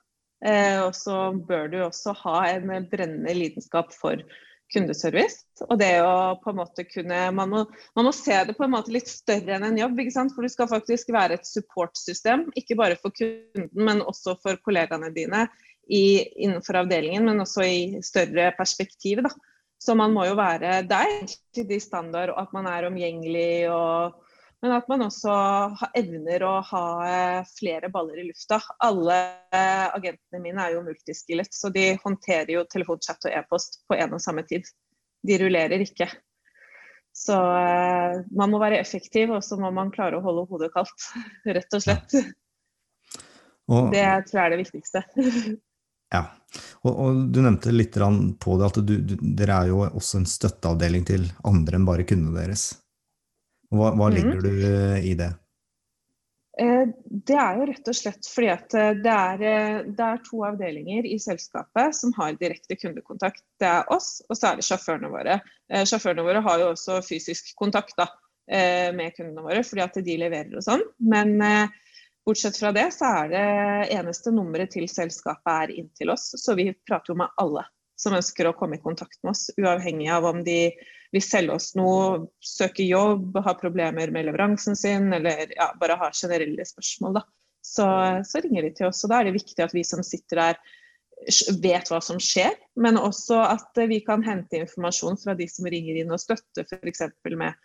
Eh, 0.40 0.78
og 0.82 0.94
så 0.96 1.30
bør 1.46 1.68
du 1.70 1.82
også 1.84 2.14
ha 2.24 2.38
en 2.54 2.88
brennende 2.90 3.34
lidenskap 3.36 3.92
for 3.94 4.22
kundeservice. 4.72 5.44
Og 5.66 5.78
det 5.80 5.92
å 6.02 6.38
på 6.42 6.52
en 6.52 6.60
måte 6.60 6.86
kunne 6.88 7.22
man 7.36 7.50
må, 7.52 7.64
man 7.98 8.06
må, 8.06 8.12
se 8.16 8.36
det 8.46 8.54
på 8.56 8.64
en 8.66 8.72
måte 8.74 8.94
litt 8.94 9.10
større 9.10 9.56
enn 9.56 9.66
en 9.66 9.80
jobb. 9.82 9.98
ikke 10.00 10.14
sant? 10.14 10.34
For 10.34 10.46
du 10.46 10.52
skal 10.52 10.70
faktisk 10.70 11.12
være 11.14 11.38
et 11.38 11.48
supportsystem, 11.48 12.48
ikke 12.58 12.78
bare 12.80 12.98
for 13.00 13.14
kunden, 13.14 13.68
men 13.76 14.02
også 14.02 14.36
for 14.42 14.58
kollegaene 14.64 15.12
dine 15.14 15.46
i, 15.90 16.22
innenfor 16.46 16.80
avdelingen, 16.84 17.26
men 17.26 17.42
også 17.44 17.66
i 17.66 17.80
større 18.06 18.50
perspektiv. 18.58 19.22
da. 19.26 19.34
Så 19.80 19.96
man 19.96 20.12
må 20.12 20.26
jo 20.28 20.34
være 20.36 20.82
der 20.88 21.22
til 21.54 21.68
de 21.68 21.78
standard, 21.80 22.34
at 22.36 22.52
man 22.52 22.68
er 22.68 22.88
omgjengelig 22.90 23.70
og 23.72 24.18
men 24.60 24.74
at 24.76 24.88
man 24.92 25.06
også 25.06 25.34
evner 25.96 26.42
å 26.44 26.56
ha 26.68 26.86
eh, 27.08 27.46
flere 27.56 27.88
baller 27.92 28.18
i 28.20 28.26
lufta. 28.26 28.58
Alle 28.84 29.16
eh, 29.56 29.86
agentene 29.88 30.42
mine 30.42 30.66
er 30.66 30.74
jo 30.74 30.82
multiskillet, 30.84 31.48
så 31.48 31.70
de 31.72 31.94
håndterer 32.02 32.52
jo 32.58 32.66
telefonchat 32.68 33.24
og 33.24 33.38
e-post 33.38 33.80
på 33.88 33.96
en 33.96 34.18
og 34.18 34.20
samme 34.20 34.44
tid. 34.48 34.68
De 35.24 35.38
rullerer 35.40 35.80
ikke. 35.80 36.10
Så 37.16 37.34
uh, 37.34 38.20
man 38.36 38.52
må 38.52 38.60
være 38.62 38.78
effektiv, 38.80 39.32
og 39.34 39.42
så 39.44 39.58
må 39.60 39.72
man 39.74 39.90
klare 39.92 40.20
å 40.20 40.24
holde 40.24 40.46
hodet 40.52 40.70
kaldt. 40.76 41.08
Rett 41.56 41.76
og 41.76 41.82
slett. 41.84 42.14
Og, 43.70 43.90
det 43.94 44.06
tror 44.28 44.38
jeg 44.38 44.44
er 44.44 44.54
det 44.54 44.62
viktigste. 44.62 45.04
ja. 46.10 46.24
Og, 46.82 46.90
og, 46.90 47.18
du 47.30 47.40
nevnte 47.44 47.72
litt 47.74 47.94
på 47.94 48.56
det 48.58 48.66
at 48.66 48.78
du, 48.82 48.96
du, 49.06 49.14
dere 49.38 49.60
er 49.62 49.70
jo 49.70 49.84
også 49.86 50.20
en 50.20 50.26
støtteavdeling 50.28 51.04
til 51.06 51.28
andre 51.46 51.78
enn 51.78 51.86
bare 51.86 52.06
kundene 52.08 52.40
deres. 52.40 52.72
Hva, 53.70 53.92
hva 53.94 54.10
mm. 54.10 54.32
du 54.42 54.50
eh, 54.50 54.96
i 55.06 55.14
det? 55.18 55.30
Eh, 56.58 56.88
det 57.28 57.36
er 57.38 57.60
jo 57.60 57.68
rett 57.70 57.90
og 57.92 57.96
slett 57.96 58.26
fordi 58.26 58.48
at 58.50 58.74
eh, 58.74 58.96
det 59.04 59.12
er, 59.14 59.44
det 59.86 60.06
er, 60.08 60.22
to 60.26 60.42
avdelinger 60.48 61.06
i 61.06 61.20
selskapet 61.22 61.94
som 61.96 62.14
har 62.18 62.34
direkte 62.40 62.74
kundekontakt. 62.80 63.44
Det 63.62 63.68
er 63.70 63.94
oss, 63.94 64.16
og 64.26 64.34
så 64.38 64.50
er 64.50 64.58
det 64.58 64.66
sjåførene 64.66 65.12
våre. 65.12 65.38
Sjåførene 65.86 66.26
våre 66.26 66.42
har 66.42 66.64
jo 66.64 66.72
også 66.72 66.98
fysisk 67.06 67.54
kontakt 67.58 67.94
da, 68.00 68.08
med 68.50 69.14
kundene 69.14 69.44
våre 69.44 69.60
fordi 69.62 69.84
at 69.84 70.00
de 70.02 70.16
leverer 70.18 70.56
og 70.58 70.64
sånn. 70.66 70.82
Men 70.98 71.36
bortsett 72.30 72.58
fra 72.60 72.70
det 72.72 72.86
så 72.94 73.10
er 73.24 73.28
det 73.32 73.44
eneste 73.96 74.30
nummeret 74.34 74.70
til 74.76 74.86
selskapet 74.90 75.50
er 75.50 75.74
inn 75.82 75.90
til 75.98 76.12
oss. 76.14 76.30
Så 76.38 76.54
vi 76.58 76.70
prater 76.86 77.12
jo 77.12 77.18
med 77.18 77.32
alle 77.42 77.66
som 78.00 78.14
ønsker 78.16 78.48
å 78.48 78.54
komme 78.56 78.78
i 78.78 78.82
kontakt 78.82 79.18
med 79.24 79.34
oss, 79.34 79.50
uavhengig 79.60 80.08
av 80.14 80.24
om 80.30 80.40
de 80.46 80.70
vil 81.10 81.24
selge 81.24 81.56
oss 81.58 81.72
noe, 81.76 82.28
søke 82.38 82.86
jobb, 82.86 83.34
har 83.44 83.58
problemer 83.60 84.12
med 84.14 84.28
leveransen 84.28 84.78
sin, 84.78 85.10
eller 85.12 85.50
ja, 85.56 85.72
bare 85.80 85.98
har 86.00 86.14
generelle 86.16 86.64
spørsmål. 86.64 87.18
Da. 87.18 87.24
Så, 87.66 87.86
så 88.24 88.40
ringer 88.44 88.68
de 88.68 88.70
til 88.78 88.88
oss. 88.88 89.02
og 89.04 89.12
Da 89.12 89.20
er 89.20 89.28
det 89.28 89.36
viktig 89.40 89.66
at 89.66 89.74
vi 89.76 89.84
som 89.84 90.04
sitter 90.06 90.40
der 90.40 90.62
vet 91.60 91.90
hva 91.90 91.98
som 92.00 92.16
skjer, 92.22 92.54
men 92.80 92.96
også 92.96 93.42
at 93.42 93.82
vi 93.90 94.00
kan 94.06 94.22
hente 94.24 94.62
informasjon 94.62 95.18
fra 95.20 95.34
de 95.36 95.50
som 95.50 95.68
ringer 95.68 96.00
inn 96.00 96.14
og 96.14 96.22
støtter 96.22 96.64
f.eks. 96.64 97.04
med 97.34 97.58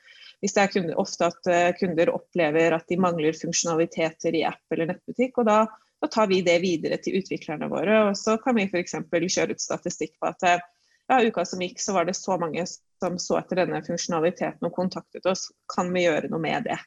hvis 0.43 0.55
det 0.55 0.61
er 0.63 0.73
kunder, 0.73 0.99
ofte 1.01 1.29
at 1.31 1.49
eh, 1.51 1.71
kunder 1.79 2.11
opplever 2.13 2.75
at 2.75 2.87
de 2.91 2.99
mangler 3.01 3.37
funksjonaliteter 3.37 4.35
i 4.35 4.45
app 4.47 4.75
eller 4.75 4.93
nettbutikk. 4.93 5.41
og 5.41 5.49
da 5.49 5.59
da 6.01 6.07
tar 6.11 6.27
vi 6.27 6.41
det 6.45 6.59
videre 6.61 6.97
til 7.01 7.17
utviklerne 7.17 7.69
våre. 7.71 8.01
Og 8.09 8.17
så 8.19 8.37
kan 8.37 8.57
vi 8.57 8.67
f.eks. 8.67 8.97
kjøre 9.09 9.55
ut 9.55 9.63
statistikk 9.63 10.17
på 10.19 10.29
at 10.29 10.43
ja, 10.45 11.19
uka 11.21 11.45
som 11.45 11.61
gikk, 11.61 11.79
så 11.81 11.95
var 11.95 12.05
det 12.05 12.17
så 12.17 12.37
mange 12.41 12.65
som 12.67 13.17
så 13.21 13.39
etter 13.39 13.61
denne 13.63 13.81
funksjonaliteten 13.85 14.67
og 14.67 14.75
kontaktet 14.75 15.25
oss. 15.29 15.47
Kan 15.71 15.93
vi 15.95 16.05
gjøre 16.05 16.29
noe 16.31 16.41
med 16.41 16.67
det? 16.69 16.79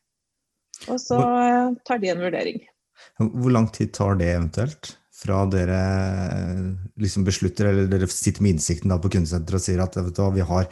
Og 0.86 1.00
så 1.02 1.18
tar 1.86 2.02
de 2.02 2.12
en 2.12 2.22
vurdering. 2.22 2.62
Hvor 3.18 3.54
lang 3.54 3.68
tid 3.74 3.94
tar 3.94 4.18
det 4.18 4.32
eventuelt? 4.34 4.97
Fra 5.18 5.40
dere 5.50 5.78
liksom 7.02 7.24
beslutter, 7.26 7.72
eller 7.72 7.88
dere 7.90 8.06
sitter 8.06 8.44
med 8.44 8.54
innsikten 8.54 8.92
på 9.02 9.10
kundesenteret 9.10 9.58
og 9.58 9.64
sier 9.64 9.80
at 9.82 9.96
du, 9.98 10.20
vi 10.36 10.44
har 10.46 10.68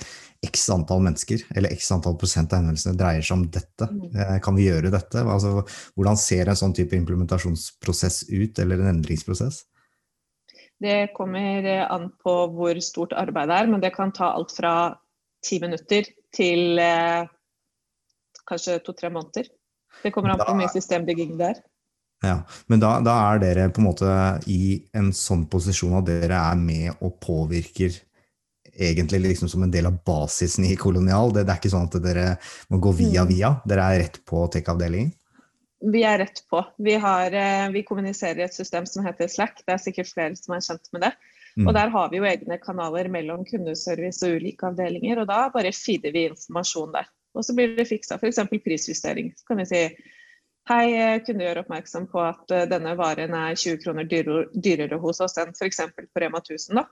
x 0.46 0.68
antall 0.70 1.02
mennesker, 1.02 1.42
eller 1.56 1.72
x 1.74 1.88
antall 1.94 2.14
prosent 2.20 2.52
av 2.52 2.60
henvendelsene 2.60 2.98
dreier 2.98 3.26
seg 3.26 3.40
om 3.40 3.46
dette. 3.50 3.88
Mm. 3.90 4.04
Eh, 4.14 4.36
kan 4.44 4.54
vi 4.54 4.68
gjøre 4.68 4.92
dette? 4.94 5.24
Altså, 5.24 5.64
hvordan 5.98 6.20
ser 6.20 6.52
en 6.52 6.60
sånn 6.60 6.76
type 6.76 6.94
implementasjonsprosess 6.94 8.28
ut, 8.30 8.60
eller 8.62 8.84
en 8.84 8.92
endringsprosess? 8.94 9.64
Det 10.78 10.96
kommer 11.16 11.66
eh, 11.66 11.82
an 11.82 12.10
på 12.22 12.34
hvor 12.54 12.78
stort 12.84 13.16
arbeidet 13.16 13.62
er, 13.64 13.70
men 13.72 13.82
det 13.82 13.94
kan 13.96 14.14
ta 14.14 14.30
alt 14.36 14.54
fra 14.54 14.74
ti 15.46 15.58
minutter 15.62 16.06
til 16.36 16.78
eh, 16.82 17.26
kanskje 18.46 18.78
to-tre 18.84 19.10
måneder. 19.10 19.48
Det 20.02 20.12
kommer 20.14 20.34
an 20.34 20.42
på 20.42 20.50
hvor 20.50 20.60
mye 20.60 20.74
systembygging 20.74 21.34
det 21.40 21.54
er. 21.54 21.64
Ja, 22.26 22.40
Men 22.66 22.82
da, 22.82 22.96
da, 23.04 23.14
er 23.30 23.42
dere 23.42 23.68
på 23.70 23.82
en 23.82 23.88
måte 23.88 24.10
i 24.50 24.80
en 24.96 25.12
sånn 25.16 25.46
posisjon 25.50 25.98
at 26.00 26.08
dere 26.08 26.40
er 26.40 26.58
med 26.60 26.92
og 27.00 27.16
påvirker 27.22 27.94
egentlig 28.76 29.20
liksom 29.20 29.48
som 29.48 29.62
en 29.64 29.70
del 29.72 29.88
av 29.88 29.96
basisen 30.04 30.66
i 30.68 30.76
Kolonial. 30.76 31.32
Det, 31.32 31.44
det, 31.46 31.54
er 31.54 31.60
ikke 31.60 31.72
sånn 31.72 31.88
at 31.88 32.00
dere 32.04 32.26
må 32.72 32.80
gå 32.82 32.92
via 32.98 33.24
mm. 33.24 33.30
via, 33.30 33.52
dere 33.68 33.86
er 33.86 34.02
rett 34.04 34.20
på 34.28 34.44
tech-avdelingen? 34.52 35.14
Vi 35.92 36.02
er 36.08 36.18
rett 36.22 36.42
på. 36.50 36.62
Vi, 36.82 36.94
har, 37.00 37.32
eh, 37.36 37.68
vi, 37.72 37.84
kommuniserer 37.86 38.40
i 38.40 38.46
et 38.46 38.54
system 38.56 38.86
som 38.88 39.04
heter 39.06 39.28
Slack. 39.28 39.60
Det 39.64 39.74
er 39.74 39.82
sikkert 39.82 40.12
flere 40.12 40.38
som 40.38 40.56
er 40.56 40.64
kjent 40.64 40.88
med 40.96 41.04
det. 41.04 41.12
Mm. 41.56 41.68
Og 41.68 41.74
Der 41.76 41.92
har 41.92 42.08
vi 42.12 42.20
jo 42.20 42.28
egne 42.28 42.58
kanaler 42.60 43.08
mellom 43.12 43.44
kundeservice 43.48 44.24
og 44.26 44.40
ulike 44.40 44.68
avdelinger. 44.68 45.20
og 45.20 45.28
Da 45.28 45.46
bare 45.52 45.72
feeder 45.76 46.12
vi 46.16 46.26
informasjon 46.30 46.96
der. 46.96 47.08
Og 47.36 47.44
så 47.44 47.54
blir 47.56 47.76
det 47.76 47.88
fiksa 47.88 48.16
f.eks. 48.16 48.40
prisjustering. 48.64 49.32
Så 49.36 49.48
kan 49.48 49.60
vi 49.60 49.68
si 49.68 49.82
Hei, 50.66 51.20
kunne 51.22 51.44
gjøre 51.46 51.62
oppmerksom 51.62 52.08
på 52.10 52.18
at 52.26 52.50
eh, 52.50 52.64
denne 52.66 52.96
varen 52.98 53.34
er 53.38 53.54
20 53.54 53.82
kroner 53.84 54.06
dyrere, 54.10 54.48
dyrere 54.50 54.98
hos 54.98 55.22
oss 55.22 55.38
enn 55.38 55.52
f.eks. 55.54 55.82
på 55.94 56.22
Rema 56.22 56.40
1000. 56.42 56.80
da. 56.80 56.88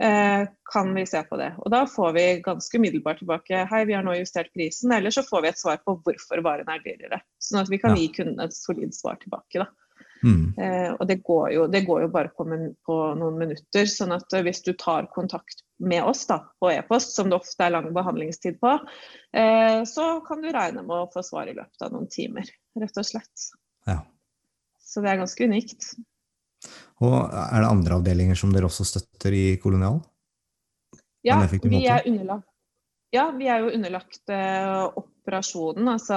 Eh, 0.00 0.46
kan 0.72 0.94
vi 0.94 1.04
se 1.06 1.20
på 1.26 1.36
det. 1.36 1.50
Og 1.58 1.72
da 1.74 1.82
får 1.90 2.12
vi 2.16 2.24
ganske 2.44 2.78
umiddelbart 2.78 3.18
tilbake 3.18 3.66
hei, 3.68 3.82
vi 3.84 3.96
har 3.98 4.06
nå 4.06 4.14
justert 4.14 4.52
prisen, 4.54 4.94
eller 4.94 5.12
så 5.12 5.26
får 5.26 5.44
vi 5.44 5.50
et 5.50 5.60
svar 5.60 5.82
på 5.84 5.98
hvorfor 6.06 6.40
varen 6.46 6.70
er 6.72 6.80
dyrere. 6.86 7.20
Sånn 7.42 7.60
at 7.60 7.72
vi 7.72 7.80
kan 7.82 7.96
ja. 7.96 8.00
gi 8.00 8.08
kunden 8.16 8.40
et 8.46 8.56
solid 8.56 8.96
svar 8.96 9.20
tilbake. 9.20 9.60
da. 9.60 9.68
Mm. 10.24 10.54
Eh, 10.56 10.90
og 10.94 11.04
det 11.10 11.20
går, 11.26 11.50
jo, 11.52 11.66
det 11.68 11.84
går, 11.86 12.06
jo, 12.06 12.12
bare 12.14 12.32
på, 12.32 12.48
på, 12.86 12.98
noen 13.18 13.42
minutter. 13.44 13.90
sånn 13.90 14.16
at 14.16 14.40
hvis 14.46 14.64
du 14.64 14.72
tar 14.78 15.10
kontakt 15.12 15.66
med 15.78 16.04
oss 16.04 16.26
da, 16.26 16.40
på 16.60 16.70
e-post, 16.72 17.14
som 17.16 17.30
det 17.30 17.38
ofte 17.38 17.64
er 17.64 17.74
lang 17.74 17.88
behandlingstid 17.94 18.58
på, 18.62 18.74
eh, 19.36 19.80
så 19.88 20.08
kan 20.26 20.42
du 20.42 20.50
regne 20.52 20.82
med 20.82 20.96
å 20.96 21.08
få 21.12 21.22
svar 21.26 21.50
i 21.50 21.56
løpet 21.56 21.86
av 21.86 21.94
noen 21.94 22.08
timer, 22.12 22.50
rett 22.78 23.00
og 23.00 23.06
slett. 23.06 23.48
Ja. 23.86 24.00
Så 24.82 25.04
det 25.04 25.12
er 25.12 25.22
ganske 25.22 25.48
unikt. 25.48 25.92
Og 27.04 27.14
er 27.14 27.62
det 27.62 27.70
andre 27.70 27.98
avdelinger 28.00 28.38
som 28.38 28.52
dere 28.54 28.66
også 28.66 28.86
støtter 28.88 29.34
i 29.36 29.46
Kolonial? 29.62 30.00
Ja, 31.26 31.38
vi 31.46 31.84
er 31.86 32.06
underlagt 32.08 32.48
ja, 33.14 33.30
vi 33.32 33.46
er 33.48 33.62
jo 33.64 33.70
underlagt 33.72 34.28
eh, 34.32 34.82
operasjonen, 35.00 35.86
altså 35.94 36.16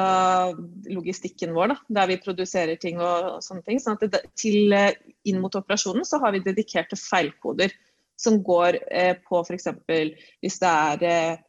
logistikken 0.92 1.54
vår, 1.56 1.72
da, 1.72 1.78
der 2.02 2.10
vi 2.12 2.18
produserer 2.20 2.80
ting 2.82 3.00
og, 3.00 3.38
sånne 3.46 3.64
ting. 3.68 3.80
sånn 3.80 3.96
at 3.96 4.04
det, 4.12 4.20
til, 4.40 4.74
eh, 4.76 4.98
inn 5.32 5.40
mot 5.44 5.56
operasjonen 5.56 6.04
så 6.08 6.20
har 6.24 6.36
vi 6.36 6.44
dedikerte 6.44 7.00
feilkoder 7.00 7.72
som 8.22 8.42
går 8.46 8.78
eh, 8.92 9.16
på 9.28 9.42
f.eks. 9.42 9.68
hvis 10.42 10.60
det 10.62 10.72
er 10.72 11.06
eh, 11.08 11.40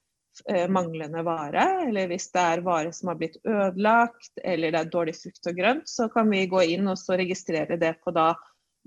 eh, 0.48 0.68
manglende 0.72 1.24
vare, 1.26 1.66
eller 1.88 2.08
hvis 2.10 2.30
det 2.32 2.44
er 2.54 2.64
vare 2.66 2.92
som 2.96 3.12
har 3.12 3.18
blitt 3.20 3.38
ødelagt, 3.44 4.32
eller 4.42 4.72
det 4.72 4.80
er 4.80 4.92
dårlig 4.94 5.16
frukt 5.18 5.50
og 5.50 5.58
grønt, 5.58 5.88
så 5.90 6.08
kan 6.12 6.30
vi 6.32 6.46
gå 6.50 6.64
inn 6.74 6.88
og 6.88 6.98
så 7.00 7.18
registrere 7.20 7.78
det 7.80 7.96
på 8.04 8.14
da 8.16 8.32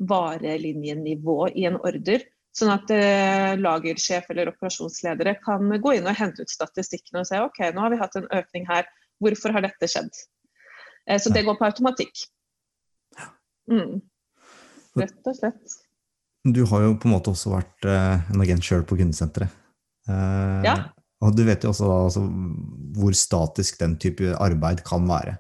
varelinjenivå 0.10 1.40
i 1.56 1.68
en 1.70 1.80
ordre. 1.80 2.22
Sånn 2.56 2.72
at 2.72 2.92
eh, 2.96 3.54
lagersjef 3.60 4.30
eller 4.32 4.54
operasjonsledere 4.54 5.36
kan 5.44 5.74
gå 5.82 5.98
inn 5.98 6.08
og 6.08 6.16
hente 6.16 6.46
ut 6.46 6.52
statistikken 6.52 7.20
og 7.20 7.28
se 7.28 7.42
ok, 7.44 7.60
nå 7.76 7.84
har 7.84 7.92
vi 7.92 8.00
hatt 8.00 8.16
en 8.20 8.30
økning 8.32 8.68
her, 8.70 8.88
hvorfor 9.20 9.56
har 9.56 9.66
dette 9.66 9.90
skjedd? 9.92 10.12
Eh, 11.06 11.20
så 11.20 11.34
det 11.36 11.44
går 11.48 11.60
på 11.60 11.68
automatikk. 11.68 12.28
Mm. 13.72 14.00
Rett 14.96 15.28
og 15.28 15.36
slett. 15.36 15.76
Du 16.46 16.62
har 16.70 16.84
jo 16.86 16.94
på 17.02 17.08
en 17.10 17.16
måte 17.16 17.32
også 17.34 17.54
vært 17.56 17.88
eh, 17.90 18.28
en 18.34 18.44
agent 18.44 18.66
sjøl 18.66 18.84
på 18.86 18.98
kundesenteret. 19.00 19.50
Eh, 20.10 20.62
Ja. 20.68 20.76
Og 21.24 21.32
du 21.34 21.46
vet 21.48 21.64
jo 21.64 21.72
også 21.72 21.88
da, 21.88 21.96
altså, 22.06 22.22
hvor 23.00 23.16
statisk 23.18 23.80
den 23.80 23.96
type 23.98 24.34
arbeid 24.44 24.84
kan 24.86 25.08
være. 25.10 25.38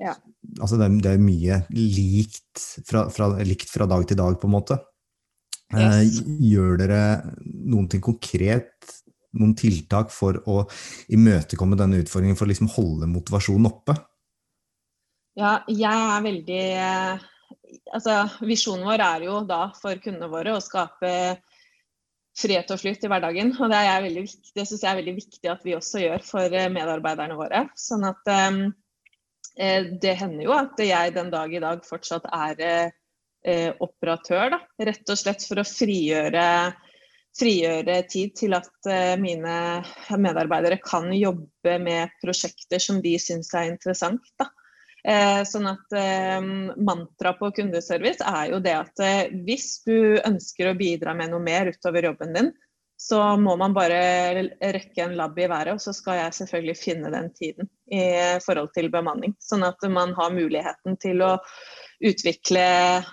Ja. 0.00 0.14
Altså 0.58 0.78
det, 0.80 0.86
er, 0.88 0.96
det 1.04 1.10
er 1.12 1.20
mye 1.22 1.58
likt 1.76 2.62
fra, 2.88 3.04
fra, 3.12 3.28
likt 3.44 3.68
fra 3.70 3.86
dag 3.90 4.06
til 4.08 4.18
dag, 4.18 4.38
på 4.40 4.48
en 4.50 4.54
måte. 4.56 4.80
Eh, 5.74 6.00
Yes. 6.08 6.18
gjør 6.48 6.78
dere 6.80 7.02
noen 7.44 7.86
ting 7.92 8.02
konkret, 8.02 8.72
noen 9.36 9.54
tiltak 9.58 10.10
for 10.14 10.40
å 10.50 10.64
imøtekomme 11.12 11.78
denne 11.78 12.00
utfordringen, 12.02 12.36
for 12.38 12.46
å 12.48 12.52
liksom 12.52 12.72
holde 12.74 13.06
motivasjonen 13.10 13.68
oppe? 13.70 13.94
Ja, 15.38 15.58
jeg 15.68 15.90
er 15.90 16.22
veldig 16.24 16.64
Altså, 17.92 18.22
visjonen 18.46 18.86
vår 18.88 19.02
er 19.04 19.26
jo 19.28 19.40
da 19.48 19.66
for 19.78 19.98
kundene 20.02 20.30
våre 20.32 20.54
å 20.56 20.62
skape 20.62 21.10
frihet 22.38 22.70
og 22.74 22.80
flyt 22.82 23.04
i 23.04 23.10
hverdagen. 23.10 23.52
Og 23.60 23.70
det, 23.70 23.80
er 23.80 24.08
det 24.08 24.66
syns 24.66 24.82
jeg 24.82 24.90
er 24.90 25.00
veldig 25.00 25.16
viktig 25.18 25.50
at 25.52 25.66
vi 25.66 25.76
også 25.76 26.02
gjør 26.02 26.24
for 26.26 26.56
eh, 26.56 26.70
medarbeiderne 26.72 27.38
våre. 27.38 27.66
Sånn 27.78 28.06
at 28.08 28.32
eh, 28.32 28.60
eh, 29.58 29.90
det 30.02 30.16
hender 30.20 30.48
jo 30.48 30.56
at 30.56 30.80
jeg 30.82 31.14
den 31.16 31.30
dag 31.34 31.54
i 31.54 31.62
dag 31.62 31.84
fortsatt 31.86 32.26
er 32.30 32.64
eh, 32.64 32.96
eh, 33.46 33.70
operatør, 33.84 34.56
da. 34.56 34.62
Rett 34.90 35.14
og 35.14 35.20
slett 35.20 35.46
for 35.46 35.62
å 35.62 35.68
frigjøre 35.68 36.48
frigjøre 37.34 37.96
tid 38.06 38.30
til 38.38 38.52
at 38.54 38.86
mine 39.18 39.54
medarbeidere 40.22 40.76
kan 40.78 41.08
jobbe 41.10 41.72
med 41.82 42.12
prosjekter 42.22 42.78
som 42.78 43.00
de 43.02 43.16
syns 43.18 43.48
er 43.58 43.72
interessant. 43.72 44.22
Da. 44.38 44.46
Eh, 45.04 45.42
sånn 45.44 45.66
at 45.68 45.92
eh, 46.00 46.40
Mantraet 46.80 47.36
på 47.36 47.50
kundeservice 47.58 48.24
er 48.24 48.54
jo 48.54 48.60
det 48.64 48.72
at 48.72 49.00
eh, 49.04 49.34
hvis 49.44 49.82
du 49.84 50.16
ønsker 50.24 50.70
å 50.70 50.78
bidra 50.78 51.12
med 51.16 51.34
noe 51.34 51.44
mer 51.44 51.68
utover 51.74 52.08
jobben 52.08 52.32
din, 52.32 52.48
så 52.96 53.18
må 53.36 53.52
man 53.60 53.74
bare 53.76 53.98
rekke 54.72 55.02
en 55.04 55.16
labb 55.18 55.36
i 55.36 55.48
været, 55.50 55.74
og 55.74 55.82
så 55.82 55.92
skal 55.92 56.22
jeg 56.22 56.36
selvfølgelig 56.38 56.76
finne 56.78 57.10
den 57.12 57.26
tiden 57.36 57.68
i 57.92 58.04
forhold 58.40 58.70
til 58.72 58.88
bemanning. 58.88 59.34
Sånn 59.44 59.66
at 59.66 59.82
man 59.92 60.14
har 60.16 60.32
muligheten 60.32 60.96
til 61.02 61.20
å 61.26 61.34
utvikle 62.00 62.62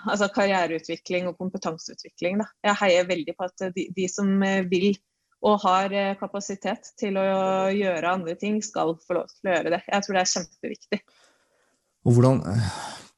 altså 0.06 0.30
karriereutvikling 0.32 1.28
og 1.28 1.36
kompetanseutvikling. 1.42 2.40
Da. 2.40 2.46
Jeg 2.70 2.80
heier 2.84 3.10
veldig 3.10 3.34
på 3.36 3.50
at 3.50 3.66
de, 3.74 3.88
de 3.92 4.06
som 4.08 4.30
vil 4.70 4.94
og 5.42 5.58
har 5.66 5.92
kapasitet 6.22 6.94
til 7.02 7.18
å 7.18 7.26
gjøre 7.74 8.14
andre 8.14 8.38
ting, 8.38 8.62
skal 8.62 8.94
få 9.02 9.18
lov 9.18 9.34
til 9.34 9.50
å 9.50 9.56
gjøre 9.58 9.74
det. 9.74 9.82
Jeg 9.90 10.06
tror 10.06 10.16
det 10.16 10.22
er 10.22 10.32
kjempeviktig. 10.36 11.02
Og 12.02 12.16
hvordan 12.16 12.40
eh, 12.50 12.70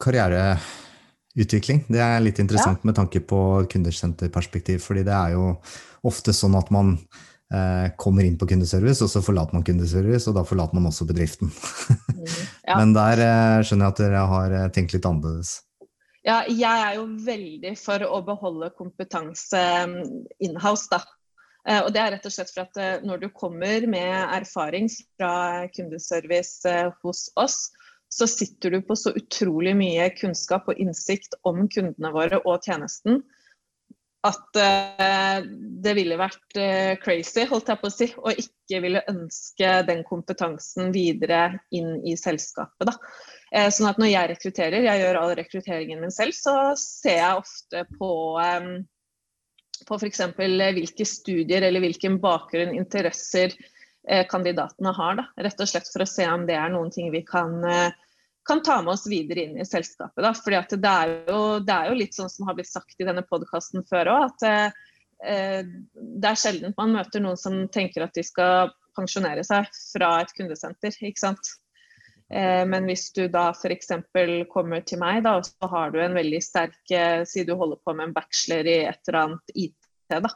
Karriereutvikling, 0.02 1.84
det 1.88 2.02
er 2.04 2.22
litt 2.24 2.40
interessant 2.42 2.84
med 2.84 2.96
tanke 2.98 3.22
på 3.24 3.40
kundesenterperspektiv, 3.72 4.82
fordi 4.84 5.06
det 5.06 5.14
er 5.14 5.36
jo 5.36 5.54
ofte 6.04 6.34
sånn 6.36 6.56
at 6.58 6.68
man 6.74 6.98
eh, 7.54 7.90
kommer 8.00 8.26
inn 8.26 8.36
på 8.40 8.48
kundeservice, 8.50 9.00
og 9.04 9.12
så 9.12 9.22
forlater 9.24 9.56
man 9.56 9.64
kundeservice, 9.66 10.28
og 10.28 10.36
da 10.38 10.44
forlater 10.46 10.76
man 10.76 10.90
også 10.90 11.08
bedriften. 11.08 11.48
Mm, 11.48 12.24
ja. 12.68 12.76
Men 12.80 12.92
der 12.96 13.24
eh, 13.24 13.60
skjønner 13.64 13.88
jeg 13.88 13.94
at 13.96 14.02
dere 14.04 14.26
har 14.34 14.56
eh, 14.58 14.70
tenkt 14.74 14.96
litt 14.96 15.08
annerledes. 15.08 15.60
Ja, 16.24 16.38
jeg 16.48 16.64
er 16.64 16.94
jo 16.96 17.08
veldig 17.24 17.74
for 17.76 18.04
å 18.08 18.22
beholde 18.24 18.70
kompetanse 18.78 19.60
inhouse, 19.60 20.24
in-house, 20.40 20.88
da. 20.92 21.02
Eh, 21.68 21.80
Og 21.82 21.90
det 21.92 22.00
er 22.00 22.14
rett 22.16 22.28
og 22.28 22.32
slett 22.32 22.52
for 22.52 22.64
at 22.64 23.04
når 23.04 23.24
du 23.24 23.28
kommer 23.32 23.84
med 23.88 24.12
erfaring 24.36 24.88
fra 24.92 25.64
kundeservice 25.72 26.76
hos 27.00 27.26
oss, 27.40 27.58
så 28.14 28.28
sitter 28.30 28.76
du 28.76 28.83
på 28.87 28.97
så 28.99 29.11
utrolig 29.18 29.75
mye 29.78 30.11
kunnskap 30.14 30.68
og 30.71 30.78
innsikt 30.80 31.35
om 31.42 31.64
kundene 31.66 32.12
våre 32.14 32.38
og 32.44 32.62
tjenesten 32.62 33.25
at 34.25 34.56
eh, 34.56 35.44
det 35.85 35.92
ville 35.99 36.16
vært 36.16 36.56
eh, 36.56 36.94
crazy, 37.02 37.44
holdt 37.50 37.68
jeg 37.68 37.80
på 37.80 37.90
å 37.90 37.92
si, 37.92 38.06
å 38.16 38.33
ikke 38.33 38.80
ville 38.80 39.02
ønske 39.11 39.73
den 39.88 40.00
kompetansen 40.09 40.94
videre 40.94 41.59
inn 41.76 41.99
i 42.09 42.14
selskapet. 42.16 42.88
Da. 42.88 42.94
Eh, 43.52 43.68
sånn 43.75 43.90
at 43.90 44.00
når 44.00 44.12
jeg 44.14 44.30
rekrutterer, 44.33 44.87
jeg 44.87 45.02
gjør 45.02 45.21
all 45.21 45.35
rekrutteringen 45.37 46.00
min 46.00 46.14
selv, 46.14 46.37
så 46.38 46.56
ser 46.80 47.21
jeg 47.21 47.42
ofte 47.42 47.87
på 47.99 48.12
på 49.85 49.97
f.eks. 49.99 50.21
hvilke 50.38 51.04
studier 51.04 51.64
eller 51.66 51.83
hvilken 51.83 52.16
bakgrunn, 52.23 52.73
interesser 52.78 53.52
kandidatene 54.28 54.92
har. 54.92 55.16
Da. 55.20 55.26
Rett 55.46 55.61
og 55.61 55.70
slett 55.70 55.88
for 55.92 56.04
å 56.04 56.08
se 56.08 56.26
om 56.28 56.46
det 56.49 56.56
er 56.61 56.73
noen 56.73 56.90
ting 56.92 57.11
vi 57.14 57.23
kan, 57.26 57.56
eh, 57.64 57.94
kan 58.44 58.62
ta 58.62 58.80
med 58.82 58.92
oss 58.94 59.06
videre 59.08 59.46
inn 59.46 59.58
i 59.61 59.64
selskapet. 59.64 60.20
Da. 60.20 60.34
Fordi 60.37 60.58
at 60.61 60.75
det, 60.76 60.94
er 60.94 61.14
jo, 61.30 61.40
det 61.64 61.75
er 61.75 61.90
jo 61.90 61.99
litt 61.99 62.16
sånn 62.16 62.32
som 62.32 62.49
har 62.49 62.58
blitt 62.58 62.73
sagt 62.73 63.00
i 63.00 63.08
denne 63.08 63.25
podkasten 63.28 63.87
før 63.88 64.12
òg, 64.12 64.26
at 64.28 64.49
eh, 64.50 65.66
det 65.94 66.30
er 66.30 66.37
sjelden 66.40 66.75
man 66.76 66.92
møter 66.99 67.23
noen 67.25 67.38
som 67.40 67.62
tenker 67.73 68.04
at 68.04 68.16
de 68.16 68.25
skal 68.26 68.75
pensjonere 68.96 69.44
seg 69.46 69.68
fra 69.73 70.18
et 70.23 70.34
kundesenter. 70.37 70.94
ikke 71.00 71.23
sant? 71.23 71.54
Eh, 72.32 72.66
Men 72.66 72.88
hvis 72.88 73.11
du 73.12 73.26
da 73.28 73.50
f.eks. 73.52 73.92
kommer 74.52 74.84
til 74.87 75.00
meg, 75.00 75.23
da, 75.25 75.38
så 75.42 75.70
har 75.70 75.92
du 75.94 76.00
en 76.02 76.16
veldig 76.16 76.40
sterk 76.42 76.92
eh, 76.92 77.23
Si 77.28 77.44
du 77.44 77.54
holder 77.54 77.80
på 77.84 77.94
med 77.94 78.11
en 78.11 78.16
bachelor 78.16 78.68
i 78.68 78.78
et 78.88 79.00
eller 79.08 79.20
annet 79.23 79.54
IT, 79.54 79.78
da. 80.11 80.30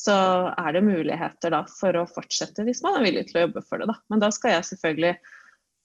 Så 0.00 0.14
er 0.56 0.72
det 0.72 0.80
muligheter 0.86 1.52
da 1.52 1.64
for 1.68 1.96
å 2.00 2.06
fortsette 2.08 2.64
hvis 2.64 2.80
man 2.84 2.96
er 2.96 3.04
villig 3.04 3.26
til 3.28 3.40
å 3.40 3.44
jobbe 3.46 3.62
for 3.66 3.82
det. 3.82 3.90
da. 3.90 3.98
Men 4.12 4.22
da 4.22 4.30
skal 4.32 4.54
jeg 4.54 4.68
selvfølgelig 4.70 5.14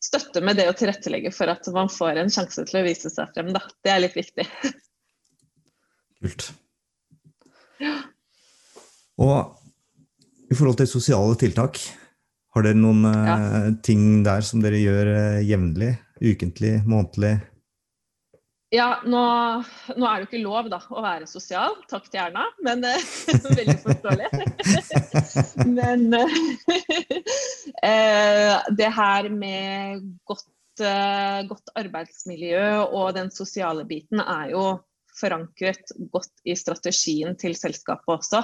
støtte 0.05 0.43
med 0.45 0.59
det 0.59 0.69
å 0.69 0.75
tilrettelegge 0.77 1.31
for 1.35 1.51
at 1.51 1.67
man 1.75 1.89
får 1.91 2.21
en 2.21 2.31
sjanse 2.31 2.63
til 2.69 2.79
å 2.79 2.85
vise 2.85 3.11
seg 3.11 3.33
frem. 3.35 3.51
da. 3.55 3.63
Det 3.83 3.91
er 3.91 4.03
litt 4.05 4.15
viktig. 4.15 4.45
Kult. 6.21 6.47
Og 9.19 10.51
i 10.51 10.55
forhold 10.55 10.79
til 10.79 10.89
sosiale 10.89 11.35
tiltak, 11.39 11.81
har 12.55 12.63
dere 12.63 12.79
noen 12.79 13.03
ja. 13.03 13.35
ting 13.83 14.23
der 14.23 14.45
som 14.47 14.61
dere 14.63 14.79
gjør 14.79 15.11
eh, 15.11 15.41
jevnlig? 15.43 15.91
Ukentlig? 16.23 16.77
Månedlig? 16.87 17.33
Ja, 18.75 18.87
nå, 19.07 19.19
nå 19.95 20.07
er 20.07 20.17
det 20.17 20.25
jo 20.25 20.27
ikke 20.27 20.41
lov 20.43 20.67
da, 20.71 20.81
å 20.91 21.03
være 21.03 21.27
sosial, 21.29 21.77
takk 21.87 22.09
til 22.09 22.19
Erna, 22.25 22.43
men 22.65 22.83
eh, 22.87 23.05
veldig 23.59 23.77
forståelig. 23.83 24.27
men 25.77 26.01
eh, 27.79 28.51
det 28.75 28.91
her 28.97 29.29
med 29.31 30.03
godt, 30.27 30.49
eh, 30.83 31.39
godt 31.47 31.71
arbeidsmiljø 31.79 32.67
og 32.89 33.15
den 33.15 33.31
sosiale 33.31 33.87
biten 33.87 34.19
er 34.25 34.51
jo 34.51 34.67
forankret 35.15 35.95
godt 36.11 36.43
i 36.43 36.57
strategien 36.59 37.39
til 37.39 37.55
selskapet 37.55 38.17
også. 38.17 38.43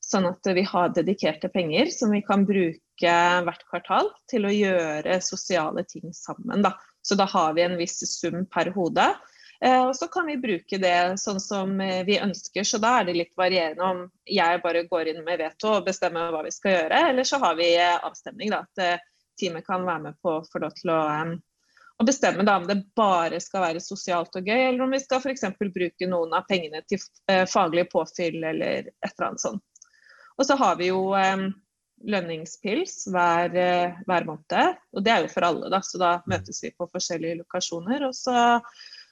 Sånn 0.00 0.30
at 0.30 0.48
vi 0.56 0.64
har 0.64 0.94
dedikerte 0.96 1.50
penger 1.52 1.90
som 1.92 2.14
vi 2.14 2.22
kan 2.24 2.46
bruke 2.48 3.16
hvert 3.44 3.64
kvartal 3.68 4.08
til 4.30 4.48
å 4.48 4.54
gjøre 4.54 5.20
sosiale 5.20 5.84
ting 5.90 6.08
sammen. 6.16 6.64
Da. 6.64 6.72
Så 7.04 7.18
da 7.20 7.28
har 7.28 7.52
vi 7.58 7.66
en 7.66 7.76
viss 7.76 8.00
sum 8.08 8.46
per 8.48 8.72
hode. 8.72 9.04
Eh, 9.64 9.86
og 9.88 9.96
så 9.96 10.06
kan 10.08 10.26
vi 10.26 10.36
bruke 10.38 10.78
det 10.78 11.18
sånn 11.18 11.40
som 11.42 11.80
eh, 11.82 12.04
vi 12.06 12.20
ønsker. 12.22 12.64
Så 12.64 12.78
da 12.82 12.98
er 13.00 13.08
det 13.08 13.16
litt 13.16 13.34
varierende 13.36 13.84
om 13.84 14.04
jeg 14.28 14.62
bare 14.62 14.84
går 14.86 15.10
inn 15.12 15.24
med 15.26 15.42
veto 15.42 15.74
og 15.78 15.88
bestemmer 15.88 16.30
hva 16.34 16.44
vi 16.46 16.54
skal 16.54 16.76
gjøre, 16.76 17.02
eller 17.10 17.26
så 17.26 17.40
har 17.42 17.58
vi 17.58 17.72
eh, 17.74 17.98
avstemning. 18.06 18.54
Da, 18.54 18.62
at 18.62 19.04
teamet 19.38 19.66
kan 19.66 19.86
være 19.86 20.04
med 20.08 20.18
på 20.22 20.38
å 20.38 20.46
få 20.46 20.62
lov 20.62 20.74
til 20.78 20.92
å, 20.94 21.02
å 21.98 22.06
bestemme 22.06 22.46
da, 22.46 22.58
om 22.58 22.68
det 22.70 22.80
bare 22.98 23.40
skal 23.42 23.66
være 23.66 23.82
sosialt 23.82 24.38
og 24.38 24.46
gøy, 24.46 24.60
eller 24.68 24.84
om 24.86 24.94
vi 24.94 25.02
skal 25.02 25.22
f.eks. 25.22 25.46
bruke 25.58 26.10
noen 26.10 26.34
av 26.38 26.46
pengene 26.50 26.82
til 26.90 27.02
faglig 27.50 27.88
påfyll 27.92 28.42
eller 28.42 28.90
et 28.90 29.10
eller 29.10 29.30
annet 29.30 29.42
sånt. 29.42 29.64
Og 30.38 30.46
så 30.46 30.54
har 30.58 30.76
vi 30.78 30.92
jo 30.92 31.00
lønningspils 32.06 33.08
hver, 33.10 33.54
hver, 34.06 34.26
måned. 34.26 34.82
Og 34.94 35.02
det 35.02 35.14
er 35.14 35.24
jo 35.24 35.32
for 35.32 35.46
alle, 35.46 35.70
da, 35.70 35.82
så 35.82 35.98
da 36.02 36.12
møtes 36.30 36.62
vi 36.62 36.70
på 36.74 36.86
forskjellige 36.94 37.40
lokasjoner. 37.40 38.06
Og 38.06 38.14
så, 38.14 38.36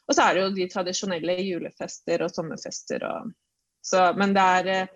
og 0.07 0.15
så 0.15 0.23
er 0.27 0.37
det 0.37 0.45
jo 0.45 0.55
de 0.55 0.69
tradisjonelle 0.71 1.35
julefester 1.43 2.23
og 2.25 2.33
sommerfester. 2.35 3.03
Og, 3.09 3.33
så, 3.85 4.09
men 4.19 4.35
det 4.37 4.47
er 4.59 4.71
eh, 4.73 4.95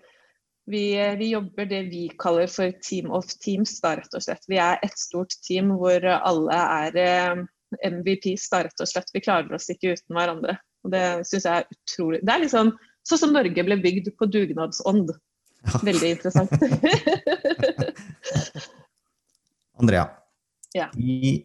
vi, 0.71 0.83
vi, 1.19 1.31
jobber 1.33 1.65
det 1.67 1.81
vi 1.89 2.05
kaller 2.21 2.47
for 2.47 2.71
team 2.85 3.11
of 3.11 3.27
teams, 3.43 3.79
da, 3.83 3.95
rett 3.99 4.13
og 4.15 4.23
slett. 4.23 4.45
Vi 4.47 4.59
er 4.61 4.79
et 4.85 4.97
stort 4.99 5.35
team 5.43 5.73
hvor 5.79 6.05
alle 6.05 6.59
er 6.61 6.99
eh, 7.01 7.41
MVPs, 7.91 8.47
da, 8.53 8.63
rett 8.67 8.83
og 8.83 8.89
slett. 8.89 9.11
Vi 9.13 9.23
klarer 9.23 9.57
oss 9.57 9.69
ikke 9.73 9.95
uten 9.95 10.15
hverandre. 10.15 10.57
Og 10.85 10.93
det 10.93 11.03
syns 11.29 11.45
jeg 11.45 11.61
er 11.61 11.67
utrolig 11.75 12.19
Det 12.25 12.33
er 12.33 12.41
liksom 12.41 12.71
sånn 13.05 13.21
som 13.21 13.35
Norge 13.35 13.65
ble 13.67 13.77
bygd 13.81 14.11
på 14.17 14.29
dugnadsånd. 14.31 15.11
Veldig 15.89 16.15
interessant. 16.15 16.53
Andrea, 19.81 20.05
ja. 20.77 20.87
i 20.97 21.41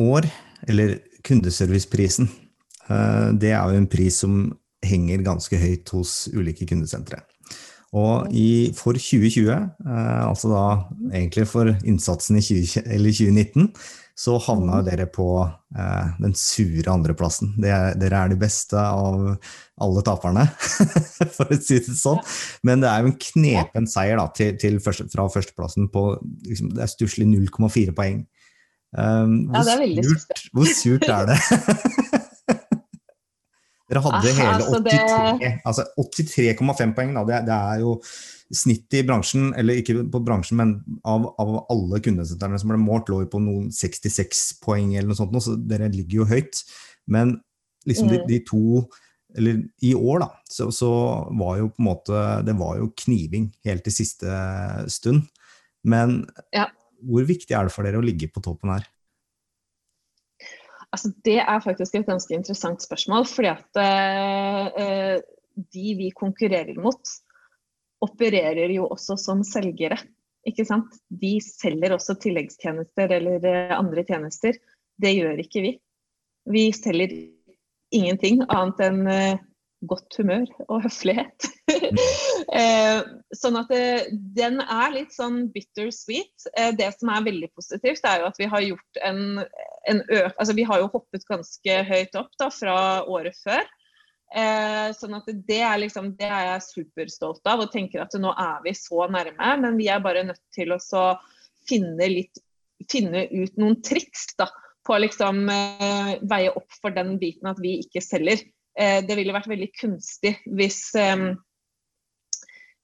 år, 0.00 0.26
eller 0.68 0.98
kundeserviceprisen, 1.24 2.28
eh, 2.28 2.41
det 2.88 3.52
er 3.54 3.60
jo 3.62 3.78
en 3.78 3.90
pris 3.90 4.16
som 4.24 4.46
henger 4.82 5.22
ganske 5.26 5.58
høyt 5.58 5.92
hos 5.94 6.26
ulike 6.34 6.66
kundesentre. 6.68 7.22
Og 7.92 8.30
i, 8.32 8.72
for 8.72 8.96
2020, 8.96 9.50
eh, 9.52 10.22
altså 10.24 10.48
da 10.48 10.62
egentlig 11.12 11.44
for 11.50 11.68
innsatsen 11.84 12.38
i 12.40 12.44
20, 12.44 12.86
2019, 12.88 13.68
så 14.22 14.36
havna 14.44 14.78
jo 14.78 14.86
dere 14.86 15.06
på 15.12 15.26
eh, 15.42 16.08
den 16.22 16.32
sure 16.36 16.88
andreplassen. 16.92 17.52
Dere 17.60 18.22
er 18.22 18.32
de 18.32 18.38
beste 18.40 18.80
av 18.80 19.34
alle 19.82 20.04
taperne, 20.08 20.46
for 21.36 21.52
å 21.52 21.60
si 21.60 21.82
det 21.84 21.98
sånn. 21.98 22.20
Men 22.64 22.84
det 22.84 22.88
er 22.88 23.04
jo 23.04 23.12
en 23.12 23.20
knepen 23.26 23.88
seier 23.90 24.20
da, 24.20 24.28
til, 24.36 24.56
til 24.60 24.80
første, 24.84 25.10
fra 25.12 25.28
førsteplassen 25.32 25.92
på 25.92 26.06
liksom, 26.48 26.72
Det 26.76 26.86
er 26.86 26.92
stusslig 26.94 27.28
0,4 27.28 27.96
poeng. 27.96 28.24
Um, 28.92 29.52
ja, 29.52 29.64
det 29.64 29.76
er 30.00 30.04
surt, 30.04 30.48
hvor 30.52 30.68
surt 30.68 31.08
er 31.08 31.32
det? 31.32 31.40
Dere 33.92 34.00
hadde 34.06 34.30
Aha, 34.32 34.36
hele 34.40 34.66
83,5 34.72 35.58
altså 35.68 35.84
altså 35.84 36.14
83 36.24 36.94
poeng. 36.96 37.10
Da. 37.12 37.24
Det, 37.28 37.40
det 37.50 37.56
er 37.58 37.82
jo 37.82 37.98
snittet 38.52 39.02
i 39.02 39.04
bransjen, 39.08 39.50
eller 39.58 39.80
ikke 39.80 39.98
på 40.12 40.20
bransjen, 40.24 40.58
men 40.60 40.72
av, 41.08 41.26
av 41.40 41.54
alle 41.72 42.00
kundesentrene 42.04 42.60
som 42.60 42.72
ble 42.72 42.80
målt, 42.80 43.12
lå 43.12 43.22
jo 43.24 43.30
på 43.32 43.40
noen 43.44 43.68
66 43.72 44.42
poeng 44.64 44.94
eller 44.94 45.10
noe 45.10 45.18
sånt, 45.18 45.36
så 45.44 45.56
dere 45.56 45.90
ligger 45.92 46.22
jo 46.22 46.28
høyt. 46.32 46.62
Men 47.12 47.36
liksom 47.88 48.08
mm. 48.08 48.14
de, 48.14 48.20
de, 48.30 48.42
to 48.48 48.82
Eller 49.36 49.62
i 49.80 49.94
år, 49.96 50.20
da, 50.20 50.28
så, 50.48 50.68
så, 50.72 50.90
var 51.40 51.56
jo 51.58 51.70
på 51.72 51.80
en 51.80 51.86
måte 51.88 52.18
Det 52.44 52.52
var 52.58 52.76
jo 52.78 52.90
kniving 53.04 53.48
helt 53.64 53.84
til 53.86 53.94
siste 53.96 54.40
stund. 54.92 55.24
Men 55.88 56.20
ja. 56.54 56.66
hvor 57.00 57.24
viktig 57.26 57.56
er 57.56 57.66
det 57.66 57.74
for 57.74 57.88
dere 57.88 58.00
å 58.00 58.04
ligge 58.04 58.28
på 58.32 58.44
toppen 58.44 58.74
her? 58.74 58.84
Altså, 60.92 61.12
det 61.24 61.38
er 61.40 61.62
faktisk 61.64 61.94
et 61.96 62.08
ganske 62.08 62.34
interessant 62.36 62.82
spørsmål. 62.84 63.26
fordi 63.26 63.48
at 63.48 63.80
eh, 63.80 65.22
de 65.72 65.94
vi 65.98 66.10
konkurrerer 66.16 66.76
mot, 66.80 67.14
opererer 68.02 68.74
jo 68.74 68.88
også 68.90 69.16
som 69.20 69.44
selgere. 69.46 69.98
Ikke 70.46 70.66
sant? 70.66 70.90
De 71.08 71.36
selger 71.44 71.94
også 71.94 72.18
tilleggstjenester 72.20 73.14
eller 73.18 73.46
eh, 73.46 73.72
andre 73.76 74.04
tjenester. 74.04 74.58
Det 75.00 75.14
gjør 75.16 75.40
ikke 75.44 75.64
vi. 75.64 75.72
Vi 76.50 76.66
selger 76.74 77.14
ingenting 77.92 78.42
annet 78.50 78.82
enn 78.88 79.06
eh, 79.08 79.40
godt 79.88 80.16
humør 80.20 80.46
og 80.68 80.86
høflighet. 80.86 81.48
Eh, 82.52 82.98
sånn 83.36 83.56
at 83.56 83.70
det, 83.72 84.10
den 84.36 84.58
er 84.60 84.90
litt 84.92 85.12
sånn 85.14 85.46
bittersweet. 85.54 86.44
Det 86.76 86.88
som 86.98 87.08
er 87.12 87.24
veldig 87.24 87.48
positivt, 87.56 88.04
er 88.04 88.20
jo 88.20 88.26
at 88.28 88.40
vi 88.40 88.48
har 88.50 88.64
gjort 88.64 88.98
en, 89.08 89.22
en 89.88 90.02
øk... 90.02 90.34
Altså 90.34 90.56
vi 90.58 90.66
har 90.68 90.82
jo 90.82 90.90
hoppet 90.92 91.24
ganske 91.30 91.76
høyt 91.88 92.18
opp 92.18 92.32
da, 92.40 92.50
fra 92.52 92.76
året 93.08 93.38
før. 93.40 93.64
Eh, 94.32 94.88
sånn 94.96 95.16
at 95.18 95.28
det 95.48 95.60
er, 95.60 95.76
liksom, 95.82 96.14
det 96.16 96.28
er 96.28 96.46
jeg 96.54 96.64
superstolt 96.66 97.48
av 97.48 97.66
og 97.66 97.72
tenker 97.72 98.00
at 98.04 98.14
nå 98.20 98.32
er 98.32 98.62
vi 98.64 98.72
så 98.76 99.06
nærme. 99.12 99.52
Men 99.64 99.76
vi 99.80 99.90
er 99.92 100.04
bare 100.04 100.24
nødt 100.28 100.42
til 100.56 100.72
å 100.72 100.80
finne, 101.68 102.08
litt, 102.08 102.42
finne 102.90 103.26
ut 103.32 103.60
noen 103.60 103.80
triks 103.84 104.30
da, 104.40 104.48
på 104.86 104.96
å 104.96 105.02
liksom, 105.04 105.44
eh, 105.52 106.16
veie 106.28 106.52
opp 106.52 106.80
for 106.80 106.94
den 106.94 107.18
biten 107.20 107.50
at 107.50 107.60
vi 107.62 107.78
ikke 107.84 108.04
selger. 108.04 108.44
Eh, 108.78 109.00
det 109.04 109.16
ville 109.18 109.34
vært 109.34 109.50
veldig 109.50 109.68
kunstig 109.76 110.32
hvis, 110.56 110.94
eh, 110.96 111.34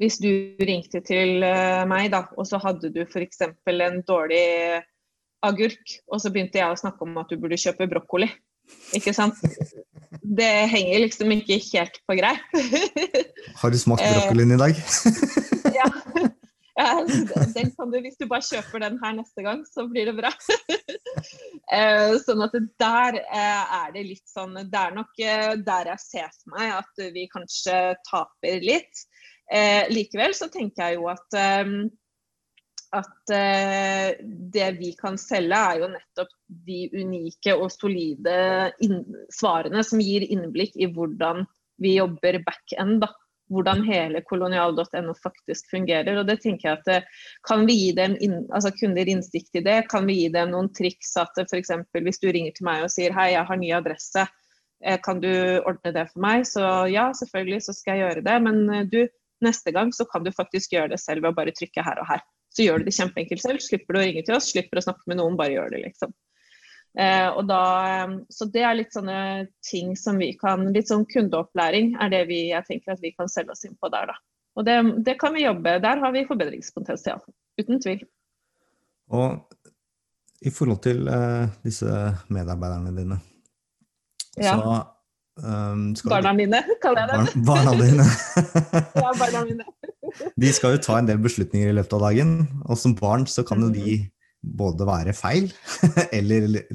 hvis 0.03 0.18
du 0.20 0.31
ringte 0.61 1.01
til 1.07 1.44
eh, 1.46 1.85
meg 1.88 2.11
da, 2.12 2.27
og 2.37 2.48
så 2.48 2.61
hadde 2.61 2.92
du 2.92 3.01
f.eks. 3.07 3.40
en 3.48 4.03
dårlig 4.09 4.44
agurk, 5.46 5.96
og 6.11 6.20
så 6.20 6.33
begynte 6.35 6.61
jeg 6.61 6.74
å 6.74 6.79
snakke 6.79 7.07
om 7.07 7.16
at 7.22 7.31
du 7.31 7.38
burde 7.40 7.61
kjøpe 7.61 7.88
brokkoli. 7.90 8.29
Ikke 8.96 9.14
sant? 9.16 9.38
Det 10.20 10.51
henger 10.68 11.05
liksom 11.07 11.33
ikke 11.33 11.57
helt 11.70 12.01
på 12.09 12.16
greip. 12.18 12.59
Har 13.62 13.72
du 13.72 13.79
smakt 13.81 14.05
brokkolien 14.05 14.53
i 14.53 14.61
dag? 14.61 14.83
ja. 15.79 15.88
ja. 16.81 16.90
Den 17.55 17.72
kan 17.72 17.92
du, 17.92 18.01
hvis 18.05 18.18
du 18.20 18.27
bare 18.29 18.44
kjøper 18.44 18.85
den 18.85 18.98
her 19.03 19.16
neste 19.16 19.46
gang, 19.46 19.64
så 19.68 19.87
blir 19.88 20.11
det 20.11 20.18
bra. 20.18 20.35
Eh, 21.69 22.15
sånn 22.25 22.41
at 22.47 22.55
der 22.81 23.19
eh, 23.21 23.73
er 23.77 23.91
det 23.93 24.07
litt 24.07 24.31
sånn 24.31 24.55
Det 24.57 24.79
er 24.81 24.95
nok 24.97 25.19
eh, 25.21 25.51
der 25.61 25.91
jeg 25.93 26.01
ser 26.01 26.31
for 26.33 26.55
meg 26.55 26.79
at 26.79 27.03
vi 27.13 27.27
kanskje 27.29 27.79
taper 28.09 28.65
litt. 28.65 29.07
Likevel 29.89 30.35
så 30.37 30.51
tenker 30.53 30.91
jeg 30.91 30.99
jo 30.99 31.07
at 31.09 31.37
at 32.99 33.31
det 34.53 34.67
vi 34.77 34.91
kan 34.97 35.17
selge, 35.21 35.57
er 35.57 35.81
jo 35.81 35.89
nettopp 35.89 36.35
de 36.69 36.83
unike 36.93 37.55
og 37.57 37.71
solide 37.73 38.35
svarene 39.33 39.81
som 39.89 40.03
gir 40.05 40.27
innblikk 40.29 40.77
i 40.77 40.91
hvordan 40.93 41.47
vi 41.81 41.95
jobber 41.97 42.43
back-end. 42.45 43.09
Hvordan 43.49 43.83
hele 43.87 44.21
kolonial.no 44.29 45.15
faktisk 45.23 45.71
fungerer. 45.71 46.19
og 46.21 46.27
det 46.29 46.41
tenker 46.43 46.69
jeg 46.69 46.79
at 46.79 46.91
eh, 46.93 47.23
Kan 47.49 47.67
vi 47.69 47.79
gi 47.79 47.93
dem 47.97 48.17
inn, 48.21 48.41
altså 48.53 48.73
kunder 48.77 49.09
innsikt 49.09 49.57
i 49.57 49.65
det? 49.65 49.79
Kan 49.93 50.07
vi 50.07 50.19
gi 50.23 50.29
dem 50.35 50.53
noen 50.53 50.73
triks? 50.77 51.17
at 51.17 51.39
f.eks. 51.45 51.73
Hvis 51.93 52.21
du 52.21 52.29
ringer 52.33 52.53
til 52.57 52.69
meg 52.69 52.85
og 52.85 52.93
sier 52.93 53.15
hei, 53.17 53.33
jeg 53.35 53.47
har 53.49 53.61
ny 53.61 53.73
adresse, 53.77 54.27
eh, 54.85 54.99
kan 55.05 55.23
du 55.25 55.31
ordne 55.65 55.95
det 55.95 56.09
for 56.13 56.25
meg? 56.25 56.45
Så 56.47 56.65
ja, 56.93 57.09
selvfølgelig 57.17 57.63
så 57.67 57.77
skal 57.77 57.97
jeg 57.97 58.05
gjøre 58.07 58.27
det. 58.29 58.41
Men 58.45 58.65
eh, 58.75 58.89
du, 58.89 59.01
neste 59.45 59.73
gang 59.73 59.95
så 59.97 60.05
kan 60.11 60.27
du 60.27 60.35
faktisk 60.35 60.77
gjøre 60.77 60.93
det 60.95 61.01
selv 61.01 61.25
ved 61.25 61.33
å 61.33 61.39
bare 61.41 61.57
trykke 61.57 61.85
her 61.85 62.03
og 62.03 62.13
her 62.13 62.27
så 62.55 62.65
gjør 62.65 62.83
du 62.83 62.89
det 62.89 62.97
kjempeenkelt 62.97 63.45
selv. 63.45 63.63
Slipper 63.63 63.95
du 63.95 64.01
å 64.01 64.03
ringe 64.03 64.25
til 64.27 64.37
oss, 64.39 64.51
slipper 64.53 64.81
å 64.81 64.87
snakke 64.89 65.11
med 65.11 65.21
noen, 65.21 65.37
bare 65.39 65.55
gjør 65.55 65.75
det, 65.75 65.83
liksom. 65.85 66.15
Eh, 66.98 67.42
da, 67.46 67.62
så 68.33 68.48
det 68.53 68.62
er 68.64 68.79
litt 68.79 68.94
sånne 68.96 69.20
ting 69.62 69.92
som 69.96 70.16
vi 70.18 70.33
kan 70.40 70.64
Litt 70.72 70.88
sånn 70.88 71.05
kundeopplæring 71.07 71.92
er 72.01 72.11
det 72.11 72.22
vi, 72.31 72.40
jeg 72.48 72.64
tenker 72.66 72.96
at 72.96 73.03
vi 73.05 73.12
kan 73.14 73.31
selge 73.31 73.55
oss 73.55 73.66
inn 73.68 73.77
på 73.79 73.90
der, 73.92 74.11
da. 74.11 74.16
Og 74.59 74.66
det, 74.66 74.79
det 75.07 75.14
kan 75.20 75.37
vi 75.37 75.44
jobbe 75.44 75.77
Der 75.85 76.01
har 76.03 76.14
vi 76.16 76.24
forbedringspotensial. 76.27 77.20
Uten 77.61 77.83
tvil. 77.85 78.03
Og 79.14 79.44
i 80.42 80.51
forhold 80.55 80.81
til 80.83 81.09
eh, 81.11 81.51
disse 81.66 81.90
medarbeiderne 82.31 82.94
dine, 82.94 83.18
ja. 84.38 84.55
så 84.55 84.79
Um, 85.38 85.94
barna 86.11 86.33
mine, 86.35 86.59
kaller 86.83 87.07
jeg 87.07 87.11
dem. 87.14 87.42
Barna 87.46 87.74
dine. 87.79 88.07
ja, 89.05 89.11
barna 89.14 89.44
mine. 89.46 89.66
de 90.42 90.53
skal 90.55 90.74
jo 90.74 90.81
ta 90.83 90.98
en 90.98 91.07
del 91.07 91.20
beslutninger 91.22 91.70
i 91.70 91.77
løpet 91.77 91.94
av 91.94 92.07
dagen, 92.09 92.33
og 92.66 92.79
som 92.81 92.96
barn 92.98 93.27
så 93.31 93.44
kan 93.46 93.62
jo 93.62 93.68
de. 93.70 94.01
Både 94.40 94.87
være 94.87 95.14
feil 95.16 95.48
eller 96.18 96.46
litt, 96.48 96.70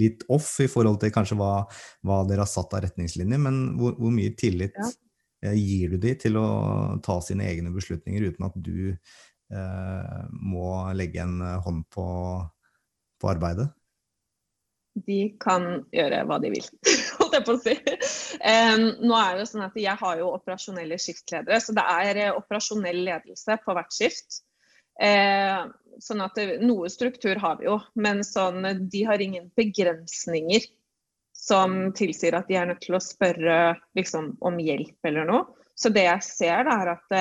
litt, 0.00 0.24
off 0.32 0.48
i 0.64 0.68
forhold 0.70 1.00
til 1.02 1.12
kanskje 1.14 1.38
hva, 1.38 1.50
hva, 2.06 2.22
dere 2.28 2.44
har 2.44 2.50
satt 2.50 2.72
av 2.76 2.86
retningslinjer, 2.86 3.40
men 3.42 3.60
hvor, 3.80 3.98
hvor 4.00 4.14
mye 4.14 4.36
tillit 4.38 4.76
ja. 4.76 4.92
Eh, 5.44 5.52
gir 5.52 5.92
du 5.92 5.98
de 6.00 6.14
til 6.16 6.38
å 6.40 6.46
ta 7.04 7.18
sine 7.20 7.44
egne 7.44 7.68
beslutninger 7.74 8.30
uten 8.30 8.46
at 8.46 8.54
du 8.56 8.78
eh, 8.88 10.22
må 10.32 10.70
legge 10.96 11.20
en 11.26 11.42
hånd 11.66 11.84
på, 11.92 12.06
på 13.20 13.30
arbeidet? 13.34 13.68
De 15.04 15.26
kan 15.36 15.84
gjøre 15.92 16.22
hva 16.24 16.40
de 16.40 16.54
vil. 16.56 16.70
holdt 17.26 17.36
jeg 17.36 17.46
på 17.46 17.54
å 17.54 17.60
si. 17.62 17.74
Um, 18.40 18.86
nå 19.06 19.16
er 19.18 19.38
det 19.40 19.46
sånn 19.50 19.66
at 19.66 19.76
Jeg 19.80 19.98
har 20.00 20.18
jo 20.20 20.32
operasjonelle 20.34 20.98
skiftledere, 21.00 21.60
så 21.62 21.74
det 21.76 21.84
er 21.84 22.20
uh, 22.26 22.38
operasjonell 22.40 23.02
ledelse 23.08 23.58
på 23.64 23.76
hvert 23.76 23.94
skift. 23.94 24.40
Uh, 24.96 25.68
sånn 26.00 26.22
at 26.24 26.38
det, 26.38 26.58
Noe 26.64 26.88
struktur 26.92 27.36
har 27.42 27.58
vi 27.60 27.68
jo, 27.68 27.78
men 28.00 28.22
sånn, 28.24 28.64
de 28.88 29.02
har 29.08 29.22
ingen 29.22 29.50
begrensninger 29.56 30.64
som 31.36 31.92
tilsier 31.96 32.36
at 32.36 32.48
de 32.48 32.56
er 32.58 32.70
nødt 32.70 32.82
til 32.84 32.96
å 32.96 33.02
spørre 33.02 33.76
liksom, 33.96 34.34
om 34.40 34.56
hjelp 34.60 35.08
eller 35.08 35.28
noe. 35.28 35.44
Så 35.76 35.92
det 35.92 36.06
jeg 36.06 36.24
ser, 36.24 36.64
da, 36.66 36.78
er 36.80 36.92
at 36.94 37.16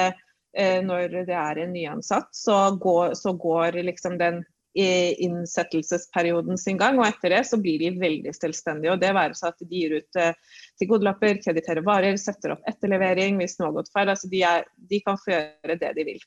eh, 0.55 0.79
når 0.83 1.25
det 1.27 1.35
er 1.35 1.59
en 1.61 1.73
nyansatt, 1.75 2.31
så 2.35 2.59
går, 2.81 3.13
så 3.19 3.35
går 3.35 3.81
liksom 3.83 4.15
den 4.21 4.43
innsettelsesperioden 4.75 6.57
sin 6.59 6.77
gang. 6.77 6.99
Og 6.99 7.07
etter 7.07 7.31
det 7.31 7.43
så 7.47 7.59
blir 7.61 7.79
de 7.79 7.93
veldig 7.99 8.33
selvstendige. 8.35 8.91
og 8.93 8.99
Det 8.99 9.13
være 9.15 9.37
seg 9.37 9.53
at 9.53 9.63
de 9.63 9.81
gir 9.81 9.95
ut 9.99 10.19
eh, 10.19 10.33
tilgodelapper, 10.81 11.39
krediterer 11.43 11.85
varer, 11.85 12.17
setter 12.19 12.55
opp 12.55 12.67
etterlevering 12.67 13.39
hvis 13.39 13.57
noe 13.59 13.69
har 13.69 13.77
gått 13.79 13.93
feil. 13.95 14.11
altså 14.11 14.31
de, 14.31 14.41
er, 14.43 14.67
de, 14.75 15.01
kan 15.05 15.19
få 15.21 15.31
gjøre 15.31 15.79
det 15.79 15.93
de 15.99 16.07
vil. 16.11 16.19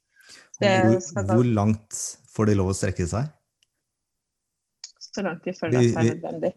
Hvor, 0.58 1.34
hvor 1.34 1.50
langt 1.60 1.98
får 2.34 2.50
de 2.50 2.56
lov 2.58 2.72
å 2.72 2.76
strekke 2.76 3.06
seg? 3.08 3.28
så 5.18 5.24
langt 5.26 5.46
de 5.46 5.54
føler 5.56 5.78
at 5.78 5.86
det 5.86 6.00
er 6.00 6.10
nødvendig. 6.16 6.50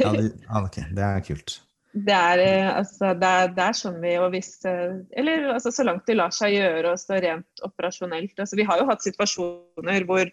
Ja, 0.00 0.14
de, 0.16 0.24
ja, 0.48 0.64
ok, 0.64 0.80
det 0.96 1.04
er 1.06 1.22
kult. 1.26 1.54
Det 1.92 2.16
er, 2.16 2.40
eh, 2.40 2.70
altså, 2.72 3.12
det, 3.20 3.28
er, 3.28 3.52
det 3.52 3.64
er 3.66 3.76
sånn 3.76 3.98
vi 4.00 4.14
og 4.16 4.30
hvis 4.32 4.52
Eller 4.64 5.50
altså, 5.52 5.74
så 5.76 5.84
langt 5.84 6.06
det 6.08 6.16
lar 6.16 6.32
seg 6.32 6.54
gjøre 6.56 6.94
og 6.94 7.00
stå 7.00 7.20
rent 7.20 7.64
operasjonelt. 7.68 8.34
Altså, 8.38 8.58
vi 8.60 8.66
har 8.68 8.80
jo 8.80 8.88
hatt 8.88 9.04
situasjoner 9.04 10.06
hvor, 10.08 10.30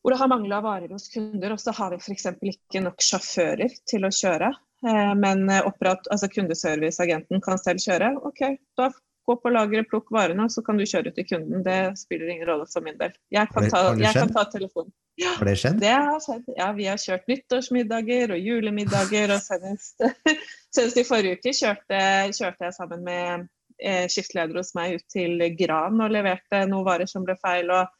hvor 0.00 0.14
det 0.14 0.20
har 0.22 0.32
mangla 0.32 0.62
varer 0.64 0.94
hos 0.96 1.10
kunder, 1.12 1.52
og 1.52 1.60
så 1.60 1.76
har 1.76 1.92
vi 1.92 2.00
f.eks. 2.00 2.30
ikke 2.52 2.84
nok 2.86 3.04
sjåfører 3.04 3.76
til 3.88 4.08
å 4.08 4.12
kjøre. 4.20 4.52
Eh, 4.86 5.12
Men 5.20 5.44
eh, 5.48 5.64
operat, 5.68 6.08
altså 6.12 6.32
kundeserviceagenten 6.32 7.44
kan 7.44 7.60
selv 7.60 7.84
kjøre. 7.84 8.14
OK, 8.30 8.46
da 8.80 8.90
gå 9.26 9.36
på 9.42 9.50
lageret, 9.50 9.88
plukk 9.90 10.12
varene, 10.14 10.46
så 10.52 10.62
kan 10.66 10.78
du 10.78 10.84
kjøre 10.86 11.10
ut 11.10 11.18
til 11.18 11.26
kunden. 11.28 11.64
Det 11.66 11.80
spiller 11.98 12.30
ingen 12.32 12.46
rolle 12.48 12.66
for 12.70 12.84
min 12.84 12.98
del. 13.00 13.12
Jeg 13.34 13.50
kan 13.52 13.66
ta, 13.72 13.82
jeg 13.98 14.14
kan 14.14 14.32
ta 14.34 14.46
telefonen. 14.52 14.92
Har 15.24 15.48
det 15.48 15.56
skjedd? 15.60 15.80
Det 15.80 15.92
har 15.92 16.22
skjedd. 16.22 16.48
Ja, 16.58 16.70
vi 16.76 16.86
har 16.90 17.00
kjørt 17.00 17.28
nyttårsmiddager 17.30 18.34
og 18.36 18.48
julemiddager. 18.48 19.32
Og 19.34 19.42
senest, 19.42 20.02
senest 20.76 21.00
i 21.00 21.06
forrige 21.08 21.40
uke 21.40 21.54
kjørte, 21.56 22.00
kjørte 22.36 22.68
jeg 22.68 22.76
sammen 22.76 23.04
med 23.06 23.46
eh, 23.80 24.04
skiftleder 24.12 24.60
hos 24.60 24.74
meg 24.76 24.98
ut 24.98 25.06
til 25.12 25.40
Gran 25.58 26.02
og 26.04 26.12
leverte 26.12 26.66
noen 26.68 26.86
varer 26.86 27.10
som 27.10 27.24
ble 27.26 27.38
feil. 27.42 27.72
Og, 27.72 27.94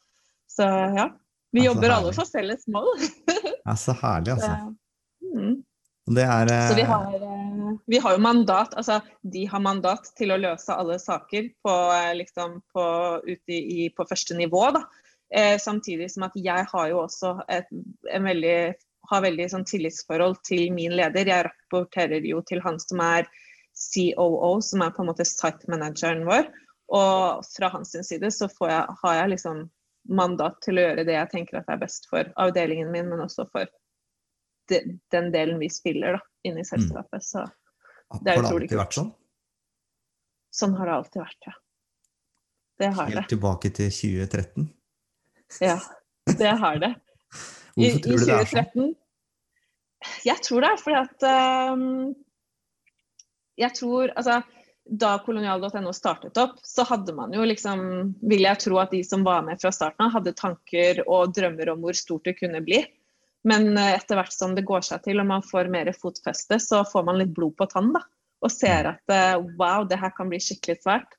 så 0.53 0.69
ja. 0.69 1.09
Vi 1.55 1.63
altså, 1.63 1.73
jobber 1.73 1.89
jobber 1.89 1.95
alle 1.95 2.11
herlig. 2.11 2.19
for 2.21 2.37
felles 2.39 2.69
mål. 2.69 2.93
Ja, 3.67 3.75
så 3.75 3.97
herlig, 3.99 4.37
altså. 4.37 4.51
Mm. 5.35 5.55
Det 6.15 6.23
er 6.23 6.51
Så 6.69 6.75
vi 6.79 6.83
eh, 6.85 6.87
har, 6.87 7.15
eh, 7.19 7.56
vi 7.87 7.99
har 8.03 8.17
jo 8.17 8.23
mandat, 8.23 8.75
altså 8.75 9.01
de 9.23 9.45
har 9.51 9.63
mandat 9.63 10.09
til 10.19 10.33
å 10.33 10.41
løse 10.41 10.75
alle 10.75 10.99
saker 11.03 11.51
på, 11.65 11.75
eh, 11.95 12.13
liksom, 12.21 12.61
på, 12.73 12.87
ute 13.27 13.57
i, 13.57 13.89
på 13.97 14.07
første 14.09 14.37
nivå. 14.39 14.63
Da. 14.77 14.85
Eh, 15.35 15.57
samtidig 15.63 16.11
som 16.13 16.27
at 16.29 16.37
jeg 16.39 16.67
har 16.73 16.91
jo 16.93 17.03
også 17.03 17.37
et 17.53 17.71
en 18.13 18.29
veldig, 18.29 18.59
har 19.11 19.25
veldig 19.25 19.49
sånn 19.53 19.67
tillitsforhold 19.67 20.39
til 20.47 20.71
min 20.75 20.95
leder. 20.99 21.29
Jeg 21.29 21.49
rapporterer 21.49 22.27
jo 22.27 22.43
til 22.47 22.63
han 22.65 22.79
som 22.83 23.03
er 23.05 23.29
COO, 23.77 24.61
som 24.65 24.83
er 24.83 24.95
på 24.95 25.03
en 25.03 25.11
måte 25.11 25.27
site-manageren 25.29 26.25
vår. 26.29 26.49
Og 26.97 27.43
fra 27.51 27.71
hans 27.73 27.97
side 28.07 28.31
så 28.31 28.49
får 28.53 28.71
jeg, 28.71 28.97
har 29.03 29.19
jeg 29.21 29.33
liksom 29.35 29.67
mandat 30.09 30.61
til 30.63 30.79
å 30.79 30.85
gjøre 30.87 31.05
det 31.07 31.17
jeg 31.17 31.33
tenker 31.33 31.59
at 31.59 31.71
er 31.73 31.81
best 31.81 32.07
for 32.11 32.29
avdelingen 32.39 32.93
min, 32.93 33.09
men 33.11 33.25
også 33.25 33.49
for 33.51 33.67
de, 34.71 34.83
den 35.15 35.33
delen 35.35 35.59
vi 35.59 35.71
spiller 35.73 36.19
da, 36.19 36.23
inne 36.47 36.63
i 36.63 36.69
selskapet. 36.69 37.25
Så 37.27 37.43
det 38.21 38.33
er 38.33 38.41
det 38.41 38.43
alltid 38.43 38.63
alltid 38.63 38.79
vært 38.81 38.99
sånn? 38.99 39.15
sånn 40.57 40.77
har 40.79 40.89
det 40.89 40.99
alltid 41.01 41.23
vært, 41.23 41.49
ja. 41.51 41.55
Det 42.77 42.91
har 42.93 43.09
det. 43.09 43.17
Helt 43.17 43.33
tilbake 43.33 43.73
til 43.77 43.91
2013? 43.93 44.69
Ja, 45.65 45.79
det 46.39 46.53
har 46.61 46.81
det. 46.83 46.93
I, 47.77 47.91
Hvorfor 47.91 48.03
tror 48.05 48.21
du 48.21 48.27
det 48.27 48.37
er 48.37 48.51
sånn? 48.53 48.93
Jeg 50.27 50.43
tror 50.45 50.63
det 50.63 50.69
er 50.71 50.81
fordi 50.83 50.97
at 51.01 51.25
um, 51.73 51.87
Jeg 53.59 53.73
tror 53.75 54.13
Altså, 54.13 54.37
da 54.87 55.17
kolonial.no 55.25 55.93
startet 55.97 56.39
opp, 56.39 56.61
så 56.63 56.85
hadde 56.87 57.15
man 57.17 57.33
jo 57.35 57.47
liksom 57.49 57.81
Vil 58.29 58.45
jeg 58.47 58.61
tro 58.63 58.79
at 58.83 58.93
de 58.95 59.01
som 59.09 59.25
var 59.27 59.43
med 59.49 59.61
fra 59.63 59.73
starten 59.75 60.07
av, 60.07 60.13
hadde 60.19 60.37
tanker 60.37 61.03
og 61.07 61.35
drømmer 61.37 61.73
om 61.73 61.83
hvor 61.83 61.97
stort 61.97 62.29
det 62.29 62.37
kunne 62.39 62.63
bli. 62.65 62.85
Men 63.47 63.77
eh, 63.79 63.95
etter 63.95 64.19
hvert 64.19 64.35
som 64.35 64.55
det 64.57 64.67
går 64.67 64.85
seg 64.87 65.05
til 65.05 65.23
og 65.23 65.29
man 65.29 65.45
får 65.47 65.71
mer 65.73 65.93
fotfeste, 65.95 66.59
så 66.63 66.83
får 66.89 67.05
man 67.07 67.21
litt 67.21 67.35
blod 67.37 67.55
på 67.59 67.69
tann, 67.71 67.93
da. 67.95 68.03
Og 68.45 68.53
ser 68.53 68.91
at 68.91 69.13
eh, 69.13 69.37
wow, 69.59 69.87
det 69.89 70.01
her 70.01 70.15
kan 70.17 70.31
bli 70.33 70.41
skikkelig 70.43 70.81
svært. 70.83 71.15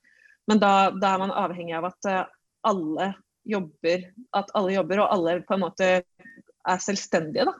Men 0.48 0.60
da, 0.62 0.90
da 0.92 1.14
er 1.14 1.22
man 1.24 1.32
avhengig 1.36 1.76
av 1.78 1.88
at 1.90 2.08
eh, 2.08 2.26
alle 2.68 3.12
jobber, 3.48 4.04
at 4.36 4.52
alle 4.58 4.76
jobber, 4.76 5.00
og 5.00 5.14
alle 5.16 5.38
på 5.48 5.56
en 5.56 5.64
måte 5.64 5.88
er 5.88 6.84
selvstendige, 6.84 7.48
da. 7.48 7.56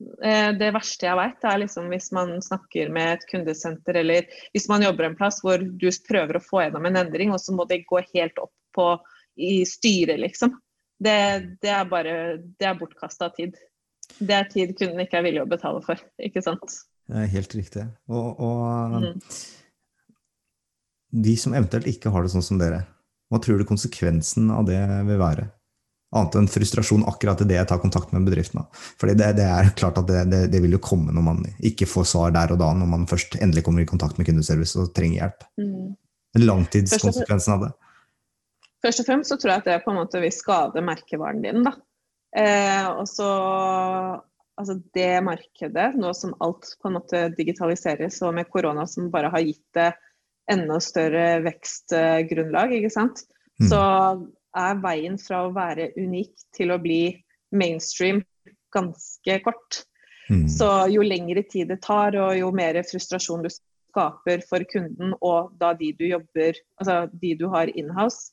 Det 0.00 0.70
verste 0.72 1.04
jeg 1.04 1.16
vet, 1.18 1.42
er 1.44 1.58
liksom 1.60 1.90
hvis 1.92 2.06
man 2.16 2.30
snakker 2.40 2.88
med 2.88 3.18
et 3.18 3.24
kundesenter, 3.28 3.98
eller 4.00 4.30
hvis 4.54 4.64
man 4.70 4.80
jobber 4.80 5.04
en 5.06 5.16
plass 5.18 5.42
hvor 5.44 5.60
du 5.60 5.86
prøver 6.08 6.38
å 6.38 6.40
få 6.40 6.62
gjennom 6.64 6.88
en 6.88 6.96
endring, 7.02 7.34
og 7.34 7.42
så 7.42 7.52
må 7.52 7.66
det 7.68 7.82
gå 7.84 8.00
helt 8.14 8.40
opp 8.40 8.54
på, 8.72 8.86
i 9.36 9.60
styret, 9.68 10.16
liksom. 10.24 10.56
Det, 11.00 11.18
det 11.60 11.72
er 11.72 11.84
bare 11.88 12.14
Det 12.40 12.66
er 12.68 12.80
bortkasta 12.80 13.28
tid. 13.36 13.60
Det 14.18 14.34
er 14.36 14.48
tid 14.50 14.74
kunden 14.78 15.00
ikke 15.04 15.20
er 15.20 15.26
villig 15.28 15.42
å 15.44 15.48
betale 15.50 15.82
for, 15.84 16.00
ikke 16.20 16.42
sant. 16.44 16.76
Det 17.10 17.22
er 17.24 17.30
helt 17.32 17.54
riktig. 17.58 17.86
Og, 18.10 18.40
og 18.40 18.98
Mm. 19.00 19.20
de 21.10 21.36
som 21.36 21.54
eventuelt 21.54 21.88
ikke 21.90 22.10
har 22.14 22.22
det 22.22 22.30
sånn 22.34 22.44
som 22.44 22.58
dere, 22.60 22.84
hva 23.30 23.40
tror 23.42 23.58
du 23.58 23.64
konsekvensen 23.66 24.50
av 24.54 24.66
det 24.68 24.78
vil 25.08 25.18
være? 25.18 25.48
Annet 26.14 26.34
enn 26.40 26.48
frustrasjon 26.50 27.04
akkurat 27.06 27.40
idet 27.44 27.54
jeg 27.60 27.68
tar 27.70 27.78
kontakt 27.78 28.10
med 28.12 28.24
bedriften. 28.26 28.64
Fordi 28.98 29.14
det, 29.14 29.28
det 29.38 29.44
er 29.46 29.68
klart 29.78 29.98
at 30.00 30.08
det, 30.08 30.24
det, 30.30 30.40
det 30.50 30.60
vil 30.62 30.74
jo 30.74 30.80
komme 30.82 31.12
når 31.14 31.22
man 31.22 31.44
ikke 31.62 31.86
får 31.86 32.08
svar 32.10 32.32
der 32.34 32.50
og 32.54 32.58
da, 32.58 32.72
når 32.74 32.88
man 32.90 33.06
først 33.10 33.36
endelig 33.38 33.62
kommer 33.66 33.84
i 33.84 33.90
kontakt 33.90 34.18
med 34.18 34.26
kundeservice 34.26 34.74
og 34.78 34.90
trenger 34.96 35.20
hjelp. 35.20 35.46
Mm. 35.62 35.92
Langtidskonsekvensen 36.42 37.54
av 37.54 37.62
det. 37.68 37.70
Først 38.82 39.02
og 39.02 39.06
fremst 39.06 39.30
så 39.30 39.38
tror 39.38 39.52
jeg 39.52 39.62
at 39.62 39.68
det 39.70 39.78
på 39.84 39.92
en 39.92 40.00
måte 40.00 40.22
vil 40.22 40.34
skade 40.34 40.82
merkevaren 40.82 41.42
din. 41.44 41.62
da. 41.66 41.76
Eh, 42.36 42.86
og 42.90 43.08
så 43.10 43.30
altså 44.60 44.76
det 44.94 45.22
markedet, 45.24 45.94
nå 45.98 46.12
som 46.14 46.34
alt 46.44 46.74
på 46.80 46.90
en 46.90 46.98
måte 46.98 47.24
digitaliseres, 47.36 48.20
og 48.26 48.36
med 48.36 48.50
korona 48.52 48.86
som 48.90 49.10
bare 49.12 49.32
har 49.32 49.44
gitt 49.44 49.64
det 49.76 49.90
enda 50.50 50.80
større 50.82 51.40
vekstgrunnlag, 51.46 52.76
ikke 52.78 52.92
sant, 52.92 53.24
Mm. 53.60 53.68
så 53.68 53.80
er 54.56 54.78
veien 54.80 55.18
fra 55.20 55.42
å 55.44 55.52
være 55.52 55.90
unik 56.00 56.46
til 56.56 56.70
å 56.72 56.78
bli 56.80 57.12
mainstream 57.52 58.22
ganske 58.72 59.36
kort. 59.44 59.82
Mm. 60.30 60.46
Så 60.48 60.68
jo 60.94 61.02
lengre 61.04 61.42
tid 61.42 61.68
det 61.68 61.82
tar, 61.82 62.16
og 62.16 62.38
jo 62.38 62.50
mer 62.54 62.78
frustrasjon 62.86 63.44
du 63.44 63.50
skaper 63.50 64.40
for 64.48 64.64
kunden 64.70 65.12
og 65.20 65.52
da 65.60 65.74
de 65.74 65.92
du 65.98 66.06
jobber, 66.06 66.56
altså 66.80 67.10
de 67.20 67.34
du 67.34 67.48
har 67.52 67.72
inhouse, 67.74 68.32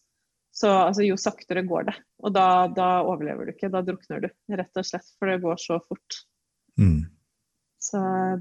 så 0.57 0.71
altså, 0.87 1.05
jo 1.05 1.17
saktere 1.21 1.65
går 1.67 1.89
det. 1.91 1.93
Og 2.25 2.33
da, 2.33 2.47
da 2.73 2.87
overlever 3.05 3.45
du 3.45 3.53
ikke, 3.53 3.69
da 3.73 3.83
drukner 3.85 4.23
du, 4.25 4.31
rett 4.57 4.79
og 4.79 4.87
slett. 4.87 5.05
For 5.19 5.29
det 5.29 5.43
går 5.43 5.59
så 5.61 5.77
fort. 5.83 6.21
Mm. 6.81 7.03
Så, 7.87 7.99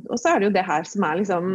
og 0.08 0.16
så 0.18 0.30
er 0.30 0.40
det 0.40 0.48
jo 0.48 0.54
det 0.54 0.64
her 0.66 0.86
som 0.88 1.04
er 1.06 1.18
liksom 1.20 1.50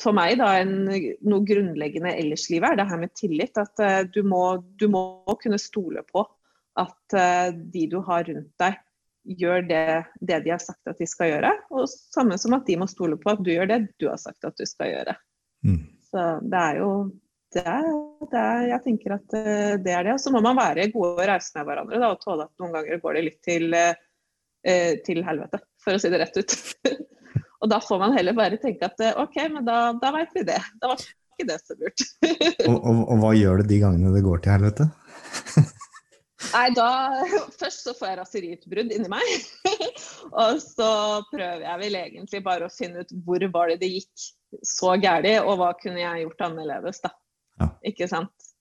for 0.00 0.16
meg 0.16 0.38
da 0.40 0.54
en, 0.62 0.86
noe 0.88 1.44
grunnleggende 1.46 2.14
ellers 2.18 2.48
i 2.48 2.54
livet, 2.54 2.72
er 2.72 2.80
det 2.80 2.86
her 2.88 3.02
med 3.02 3.12
tillit. 3.18 3.60
At 3.60 3.82
uh, 3.84 4.00
du, 4.08 4.22
må, 4.26 4.42
du 4.80 4.88
må 4.92 5.04
kunne 5.42 5.60
stole 5.60 6.04
på 6.08 6.24
at 6.80 7.18
uh, 7.18 7.52
de 7.52 7.84
du 7.92 7.98
har 8.06 8.24
rundt 8.30 8.52
deg, 8.62 8.80
gjør 9.38 9.68
det, 9.68 9.84
det 10.24 10.40
de 10.46 10.54
har 10.54 10.62
sagt 10.62 10.88
at 10.88 10.98
de 10.98 11.06
skal 11.06 11.34
gjøre. 11.34 11.52
Og 11.76 11.84
samme 11.90 12.40
som 12.40 12.56
at 12.56 12.64
de 12.66 12.78
må 12.80 12.88
stole 12.90 13.20
på 13.20 13.36
at 13.36 13.44
du 13.44 13.52
gjør 13.52 13.68
det 13.70 13.82
du 14.00 14.08
har 14.08 14.18
sagt 14.18 14.48
at 14.48 14.56
du 14.56 14.64
skal 14.66 14.94
gjøre. 14.94 15.18
Mm. 15.68 15.84
Så 16.08 16.24
det 16.48 16.64
er 16.72 16.80
jo 16.80 16.88
det 17.52 17.62
er, 17.68 17.88
det 18.30 18.40
er, 18.40 18.62
Jeg 18.70 18.82
tenker 18.86 19.16
at 19.18 19.36
eh, 19.36 19.74
det 19.82 19.94
er 19.94 20.06
det. 20.06 20.16
Og 20.16 20.22
så 20.22 20.32
må 20.34 20.42
man 20.44 20.58
være 20.58 20.90
gode 20.94 21.26
rause 21.28 21.52
med 21.56 21.68
hverandre 21.68 22.00
da, 22.00 22.12
og 22.14 22.22
tåle 22.22 22.48
at 22.48 22.62
noen 22.62 22.76
ganger 22.78 23.02
går 23.02 23.18
det 23.18 23.24
litt 23.28 23.40
til, 23.44 23.74
eh, 23.76 24.94
til 25.06 25.22
helvete, 25.26 25.62
for 25.82 25.96
å 25.96 26.02
si 26.02 26.12
det 26.12 26.22
rett 26.22 26.38
ut. 26.40 26.56
og 27.62 27.72
da 27.72 27.80
får 27.84 28.00
man 28.02 28.16
heller 28.16 28.36
bare 28.38 28.60
tenke 28.62 28.88
at 28.88 29.04
eh, 29.04 29.18
OK, 29.20 29.38
men 29.52 29.68
da, 29.68 29.84
da 30.00 30.14
veit 30.16 30.32
vi 30.36 30.46
det. 30.48 30.60
Da 30.80 30.92
var 30.94 31.04
ikke 31.04 31.48
det 31.48 31.60
så 31.62 31.76
lurt. 31.78 32.08
Og, 32.68 32.76
og, 32.76 32.98
og 33.10 33.22
hva 33.22 33.30
gjør 33.34 33.62
det 33.62 33.72
de 33.72 33.78
gangene 33.82 34.12
det 34.14 34.20
går 34.22 34.42
til 34.44 34.52
helvete? 34.54 34.84
Nei, 36.52 36.66
da 36.74 36.88
Først 37.56 37.86
så 37.86 37.94
får 37.96 38.10
jeg 38.10 38.18
raseriutbrudd 38.18 38.92
inni 38.94 39.10
meg. 39.10 39.30
og 40.42 40.60
så 40.62 40.90
prøver 41.30 41.64
jeg 41.64 41.80
vel 41.82 41.98
egentlig 42.00 42.42
bare 42.44 42.68
å 42.68 42.72
finne 42.72 43.02
ut 43.02 43.14
hvor 43.26 43.44
var 43.54 43.72
det 43.72 43.80
det 43.82 43.90
gikk 43.94 44.26
så 44.66 44.94
gærent, 45.00 45.46
og 45.46 45.58
hva 45.60 45.72
kunne 45.80 46.02
jeg 46.02 46.26
gjort 46.26 46.46
annerledes, 46.48 47.00
da. 47.04 47.12
Ja. 47.60 47.68
Ikke 47.92 48.08
sant. 48.10 48.52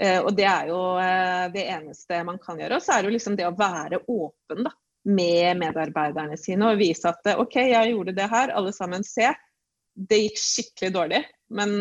Eh, 0.00 0.20
og 0.22 0.32
det 0.36 0.46
er 0.48 0.70
jo 0.70 0.78
eh, 1.00 1.46
det 1.52 1.66
eneste 1.74 2.22
man 2.24 2.40
kan 2.42 2.60
gjøre. 2.60 2.78
Og 2.78 2.84
så 2.84 2.94
er 2.94 3.02
det 3.02 3.10
jo 3.10 3.16
liksom 3.16 3.36
det 3.38 3.48
å 3.48 3.56
være 3.56 4.02
åpen 4.08 4.64
da, 4.68 4.72
med 5.12 5.60
medarbeiderne 5.60 6.38
sine 6.40 6.72
og 6.72 6.80
vise 6.80 7.10
at 7.10 7.28
eh, 7.28 7.40
OK, 7.42 7.58
jeg 7.60 7.92
gjorde 7.92 8.16
det 8.16 8.30
her, 8.32 8.54
alle 8.56 8.72
sammen 8.76 9.04
se. 9.06 9.28
Det 9.92 10.22
gikk 10.22 10.40
skikkelig 10.40 10.92
dårlig, 10.94 11.22
men 11.52 11.72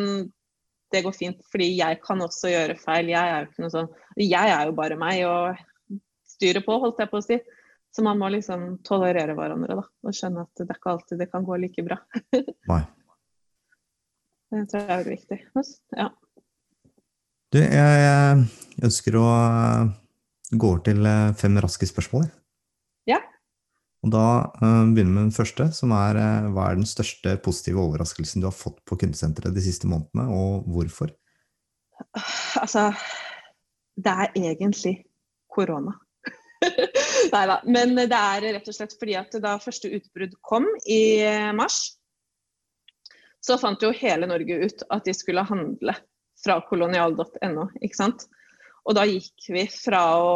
det 0.91 1.05
går 1.05 1.15
fint, 1.15 1.39
fordi 1.47 1.69
jeg 1.77 2.01
kan 2.03 2.19
også 2.25 2.51
gjøre 2.51 2.75
feil. 2.79 3.13
Jeg 3.13 3.31
er 3.31 3.45
jo 3.45 3.49
ikke 3.49 3.63
noe 3.63 3.71
sånn 3.71 3.91
Jeg 4.19 4.51
er 4.51 4.65
jo 4.67 4.73
bare 4.75 4.97
meg 4.99 5.21
og 5.23 5.61
styrer 6.27 6.65
på, 6.65 6.75
holdt 6.83 6.99
jeg 6.99 7.11
på 7.11 7.21
å 7.21 7.23
si. 7.23 7.37
Så 7.91 8.03
man 8.03 8.19
må 8.19 8.29
liksom 8.31 8.81
tolerere 8.87 9.35
hverandre 9.35 9.77
da, 9.79 9.83
og 9.83 10.15
skjønne 10.15 10.45
at 10.45 10.59
det 10.59 10.67
er 10.67 10.79
ikke 10.79 10.91
alltid 10.93 11.19
det 11.19 11.29
kan 11.31 11.47
gå 11.47 11.57
like 11.59 11.83
bra. 11.83 11.97
Nei. 12.71 12.83
Det 14.51 14.65
tror 14.71 14.81
jeg 14.81 14.91
er 14.91 14.99
veldig 14.99 15.15
viktig. 15.15 15.39
Ja. 15.95 16.09
Du, 17.51 17.57
jeg, 17.59 18.43
ønsker 18.79 19.17
å 19.19 19.25
eh, 19.27 19.89
gå 20.55 20.67
over 20.69 20.83
til 20.85 21.03
eh, 21.03 21.33
fem 21.35 21.57
raske 21.59 21.87
spørsmål. 21.89 22.29
Ja. 23.09 23.17
Og 24.05 24.13
da 24.13 24.27
eh, 24.55 24.85
begynner 24.93 25.09
vi 25.09 25.15
med 25.17 25.25
den 25.25 25.33
første, 25.35 25.67
som 25.75 25.91
er 25.97 26.15
hva 26.53 26.69
er 26.69 26.77
den 26.79 26.87
største 26.87 27.33
positive 27.43 27.83
overraskelsen 27.83 28.39
du 28.39 28.47
har 28.47 28.55
fått 28.55 28.79
på 28.87 28.95
kundesenteret 29.01 29.51
de 29.57 29.63
siste 29.65 29.89
månedene, 29.91 30.29
og 30.31 30.69
hvorfor? 30.71 31.11
Altså, 32.61 32.85
det 33.99 34.13
er 34.23 34.31
egentlig 34.39 34.93
korona. 35.51 35.97
Nei 37.33 37.43
da. 37.51 37.57
Men 37.67 37.97
det 37.99 38.15
er 38.15 38.47
rett 38.47 38.71
og 38.71 38.77
slett 38.77 38.95
fordi 38.95 39.17
at 39.19 39.35
da 39.43 39.57
første 39.59 39.91
utbrudd 39.91 40.39
kom 40.47 40.69
i 40.87 41.19
mars, 41.57 41.81
så 43.43 43.59
fant 43.59 43.83
jo 43.83 43.91
hele 43.91 44.29
Norge 44.29 44.69
ut 44.69 44.87
at 44.87 45.03
de 45.09 45.17
skulle 45.17 45.43
handle 45.51 45.97
fra 46.43 46.59
kolonial.no. 46.67 47.67
ikke 47.81 47.97
sant? 47.97 48.27
Og 48.87 48.97
da 48.97 49.05
gikk 49.05 49.49
vi 49.53 49.65
fra 49.69 50.03
å 50.17 50.35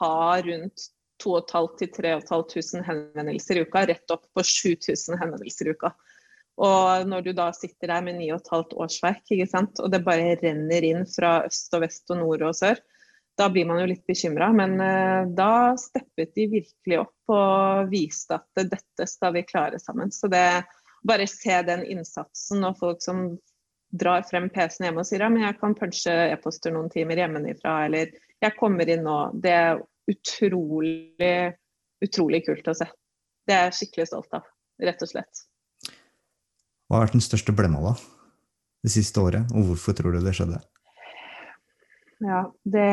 ha 0.00 0.14
rundt 0.42 0.88
2500 1.22 1.78
til 1.78 1.90
3500 1.94 2.84
henvendelser 2.86 3.58
i 3.58 3.64
uka, 3.66 3.84
rett 3.90 4.14
opp 4.14 4.26
på 4.34 4.44
7000 4.44 5.18
henvendelser 5.18 5.70
i 5.70 5.74
uka. 5.74 5.92
Og 6.58 7.06
når 7.06 7.26
du 7.26 7.32
da 7.38 7.48
sitter 7.54 7.92
der 7.92 8.04
med 8.06 8.18
9,5 8.18 8.74
årsverk, 8.82 9.24
ikke 9.30 9.50
sant? 9.50 9.78
og 9.78 9.92
det 9.94 10.02
bare 10.06 10.34
renner 10.40 10.86
inn 10.86 11.04
fra 11.06 11.44
øst 11.46 11.74
og 11.74 11.84
vest 11.84 12.10
og 12.10 12.22
nord 12.22 12.42
og 12.48 12.56
sør, 12.58 12.80
da 13.38 13.46
blir 13.54 13.68
man 13.68 13.78
jo 13.82 13.90
litt 13.92 14.02
bekymra. 14.10 14.50
Men 14.54 14.74
uh, 14.82 15.28
da 15.38 15.76
steppet 15.78 16.34
de 16.34 16.48
virkelig 16.56 16.98
opp 17.04 17.34
og 17.34 17.92
viste 17.92 18.40
at 18.40 18.64
dette 18.74 19.06
skal 19.06 19.36
vi 19.36 19.46
klare 19.46 19.78
sammen. 19.82 20.10
Så 20.10 20.30
det 20.32 20.64
bare 21.06 21.28
se 21.30 21.60
den 21.62 21.84
innsatsen 21.86 22.66
og 22.66 22.78
folk 22.80 23.04
som 23.04 23.28
drar 23.88 24.24
frem 24.28 24.48
PC-en 24.52 24.88
hjemme 24.88 25.02
og 25.02 25.08
sier 25.08 25.24
ja, 25.24 25.30
men 25.32 25.46
jeg 25.46 25.56
kan 25.60 25.76
punche 25.78 26.14
e-poster 26.28 26.74
noen 26.74 26.90
timer 26.92 27.20
hjemmefra, 27.22 27.74
eller 27.86 28.12
jeg 28.42 28.56
kommer 28.58 28.88
inn 28.90 29.04
nå. 29.06 29.16
Det 29.40 29.54
er 29.54 29.80
utrolig, 30.08 31.34
utrolig 32.04 32.42
kult 32.46 32.68
å 32.68 32.76
se. 32.76 32.88
Det 33.48 33.56
er 33.56 33.68
jeg 33.68 33.78
skikkelig 33.80 34.10
stolt 34.10 34.38
av, 34.38 34.48
rett 34.84 35.04
og 35.04 35.10
slett. 35.10 35.44
Hva 36.88 36.98
har 36.98 37.06
vært 37.06 37.18
den 37.18 37.24
største 37.24 37.52
blemma 37.56 37.82
da, 37.84 37.94
det 38.84 38.92
siste 38.94 39.20
året, 39.24 39.48
og 39.52 39.72
hvorfor 39.72 39.96
tror 39.96 40.16
du 40.16 40.22
det 40.24 40.36
skjedde? 40.36 40.60
Ja, 42.24 42.42
det, 42.64 42.86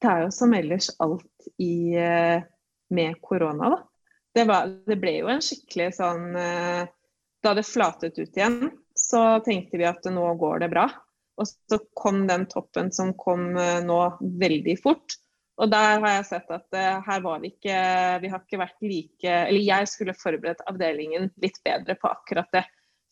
det 0.00 0.10
er 0.10 0.22
jo 0.24 0.30
som 0.34 0.54
ellers 0.56 0.88
alt 1.02 1.48
i, 1.60 1.94
eh, 2.00 2.44
med 2.94 3.18
korona, 3.22 3.74
da. 3.74 3.80
Det, 4.34 4.46
var, 4.48 4.70
det 4.86 4.98
ble 4.98 5.18
jo 5.20 5.30
en 5.30 5.42
skikkelig 5.44 5.92
sånn 5.94 6.32
eh, 6.34 6.86
Da 7.44 7.52
det 7.54 7.62
flatet 7.68 8.16
ut 8.18 8.38
igjen, 8.38 8.70
så 9.04 9.24
tenkte 9.44 9.80
vi 9.80 9.86
at 9.88 10.06
nå 10.10 10.24
går 10.40 10.64
det 10.64 10.70
bra. 10.72 10.88
Og 11.40 11.48
så 11.48 11.80
kom 11.98 12.26
den 12.28 12.46
toppen 12.50 12.92
som 12.94 13.12
kom 13.18 13.56
eh, 13.58 13.82
nå 13.84 14.00
veldig 14.40 14.76
fort. 14.82 15.18
Og 15.60 15.70
der 15.70 16.00
har 16.02 16.16
jeg 16.16 16.26
sett 16.26 16.48
at 16.50 16.74
uh, 16.74 17.02
her 17.06 17.20
var 17.22 17.38
vi 17.38 17.52
ikke 17.52 17.74
Vi 18.24 18.30
har 18.32 18.40
ikke 18.40 18.58
vært 18.58 18.80
like 18.82 19.34
Eller 19.44 19.62
jeg 19.62 19.86
skulle 19.86 20.16
forberedt 20.18 20.64
avdelingen 20.66 21.28
litt 21.38 21.60
bedre 21.62 21.94
på 21.94 22.10
akkurat 22.10 22.48
det. 22.56 22.64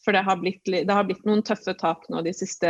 For 0.03 0.11
det 0.11 0.25
har 0.27 0.41
blitt, 0.41 0.67
det 0.67 0.91
har 0.91 1.07
blitt 1.07 1.23
noen 1.29 1.45
tøffe 1.47 1.77
tak 1.79 2.09
nå 2.11 2.25
de 2.27 2.33
siste 2.35 2.67